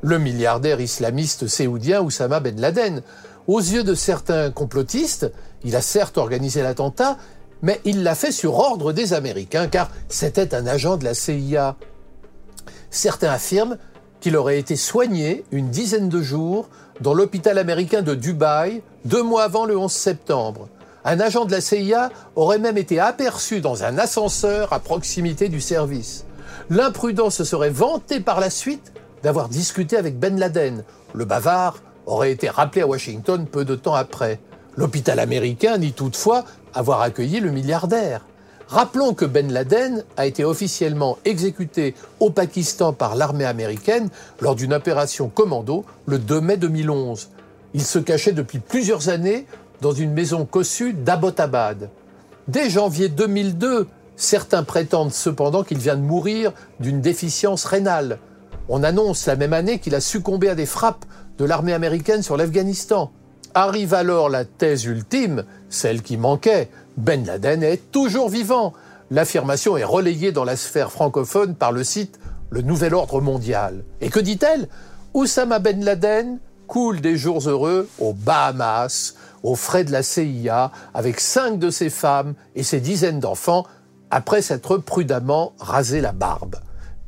le 0.00 0.18
milliardaire 0.18 0.80
islamiste 0.80 1.46
séoudien 1.46 2.00
Oussama 2.00 2.40
Ben 2.40 2.58
Laden. 2.58 3.02
Aux 3.46 3.60
yeux 3.60 3.84
de 3.84 3.94
certains 3.94 4.50
complotistes, 4.50 5.30
il 5.64 5.76
a 5.76 5.82
certes 5.82 6.16
organisé 6.16 6.62
l'attentat, 6.62 7.18
mais 7.62 7.80
il 7.84 8.02
l'a 8.02 8.14
fait 8.14 8.32
sur 8.32 8.58
ordre 8.58 8.92
des 8.92 9.12
Américains, 9.12 9.68
car 9.68 9.90
c'était 10.08 10.54
un 10.54 10.66
agent 10.66 10.96
de 10.96 11.04
la 11.04 11.14
CIA. 11.14 11.76
Certains 12.90 13.30
affirment 13.30 13.76
qu'il 14.24 14.38
aurait 14.38 14.58
été 14.58 14.74
soigné 14.74 15.44
une 15.52 15.68
dizaine 15.68 16.08
de 16.08 16.22
jours 16.22 16.70
dans 17.02 17.12
l'hôpital 17.12 17.58
américain 17.58 18.00
de 18.00 18.14
Dubaï, 18.14 18.80
deux 19.04 19.22
mois 19.22 19.42
avant 19.42 19.66
le 19.66 19.76
11 19.76 19.92
septembre. 19.92 20.70
Un 21.04 21.20
agent 21.20 21.44
de 21.44 21.50
la 21.50 21.60
CIA 21.60 22.08
aurait 22.34 22.58
même 22.58 22.78
été 22.78 22.98
aperçu 22.98 23.60
dans 23.60 23.84
un 23.84 23.98
ascenseur 23.98 24.72
à 24.72 24.78
proximité 24.78 25.50
du 25.50 25.60
service. 25.60 26.24
L'imprudent 26.70 27.28
se 27.28 27.44
serait 27.44 27.68
vanté 27.68 28.18
par 28.18 28.40
la 28.40 28.48
suite 28.48 28.94
d'avoir 29.22 29.50
discuté 29.50 29.98
avec 29.98 30.18
Ben 30.18 30.40
Laden. 30.40 30.84
Le 31.12 31.26
bavard 31.26 31.82
aurait 32.06 32.32
été 32.32 32.48
rappelé 32.48 32.80
à 32.80 32.86
Washington 32.86 33.44
peu 33.44 33.66
de 33.66 33.74
temps 33.74 33.94
après. 33.94 34.40
L'hôpital 34.74 35.18
américain 35.18 35.76
nie 35.76 35.92
toutefois 35.92 36.46
avoir 36.72 37.02
accueilli 37.02 37.40
le 37.40 37.50
milliardaire. 37.50 38.24
Rappelons 38.68 39.12
que 39.14 39.24
Ben 39.24 39.52
Laden 39.52 40.04
a 40.16 40.26
été 40.26 40.44
officiellement 40.44 41.18
exécuté 41.24 41.94
au 42.18 42.30
Pakistan 42.30 42.92
par 42.92 43.14
l'armée 43.14 43.44
américaine 43.44 44.08
lors 44.40 44.54
d'une 44.54 44.72
opération 44.72 45.28
commando 45.28 45.84
le 46.06 46.18
2 46.18 46.40
mai 46.40 46.56
2011. 46.56 47.30
Il 47.74 47.82
se 47.84 47.98
cachait 47.98 48.32
depuis 48.32 48.60
plusieurs 48.60 49.10
années 49.10 49.46
dans 49.80 49.92
une 49.92 50.12
maison 50.12 50.46
cossue 50.46 50.94
d'Abbottabad. 50.94 51.90
Dès 52.48 52.70
janvier 52.70 53.08
2002, 53.08 53.86
certains 54.16 54.62
prétendent 54.62 55.12
cependant 55.12 55.62
qu'il 55.62 55.78
vient 55.78 55.96
de 55.96 56.02
mourir 56.02 56.52
d'une 56.80 57.00
déficience 57.00 57.64
rénale. 57.64 58.18
On 58.68 58.82
annonce 58.82 59.26
la 59.26 59.36
même 59.36 59.52
année 59.52 59.78
qu'il 59.78 59.94
a 59.94 60.00
succombé 60.00 60.48
à 60.48 60.54
des 60.54 60.66
frappes 60.66 61.04
de 61.36 61.44
l'armée 61.44 61.74
américaine 61.74 62.22
sur 62.22 62.36
l'Afghanistan. 62.36 63.10
Arrive 63.52 63.94
alors 63.94 64.30
la 64.30 64.44
thèse 64.44 64.84
ultime, 64.84 65.44
celle 65.68 66.02
qui 66.02 66.16
manquait, 66.16 66.70
ben 66.96 67.24
Laden 67.24 67.62
est 67.62 67.90
toujours 67.90 68.28
vivant. 68.28 68.72
L'affirmation 69.10 69.76
est 69.76 69.84
relayée 69.84 70.32
dans 70.32 70.44
la 70.44 70.56
sphère 70.56 70.92
francophone 70.92 71.54
par 71.54 71.72
le 71.72 71.84
site 71.84 72.18
Le 72.50 72.62
Nouvel 72.62 72.94
Ordre 72.94 73.20
Mondial. 73.20 73.84
Et 74.00 74.10
que 74.10 74.20
dit-elle? 74.20 74.68
Oussama 75.12 75.58
Ben 75.58 75.84
Laden 75.84 76.38
coule 76.66 77.00
des 77.00 77.16
jours 77.16 77.48
heureux 77.48 77.88
aux 77.98 78.14
Bahamas, 78.14 79.14
aux 79.42 79.56
frais 79.56 79.84
de 79.84 79.92
la 79.92 80.02
CIA, 80.02 80.72
avec 80.94 81.20
cinq 81.20 81.58
de 81.58 81.70
ses 81.70 81.90
femmes 81.90 82.34
et 82.54 82.62
ses 82.62 82.80
dizaines 82.80 83.20
d'enfants, 83.20 83.66
après 84.10 84.42
s'être 84.42 84.78
prudemment 84.78 85.52
rasé 85.58 86.00
la 86.00 86.12
barbe. 86.12 86.56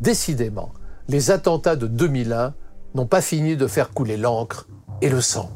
Décidément, 0.01 0.73
les 1.09 1.31
attentats 1.31 1.77
de 1.77 1.87
2001 1.87 2.55
n'ont 2.95 3.07
pas 3.07 3.23
fini 3.23 3.57
de 3.57 3.67
faire 3.67 3.91
couler 3.91 4.17
l'encre 4.17 4.67
et 5.01 5.09
le 5.09 5.21
sang. 5.21 5.51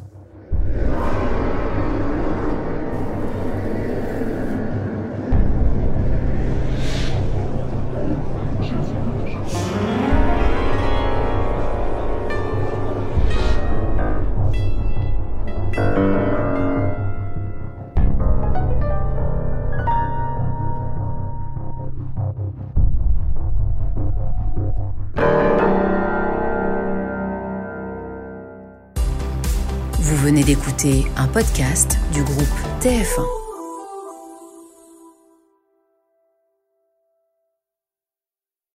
D'écouter 30.82 31.10
un 31.16 31.26
podcast 31.26 31.98
du 32.12 32.22
groupe 32.22 32.46
TF1. 32.80 33.49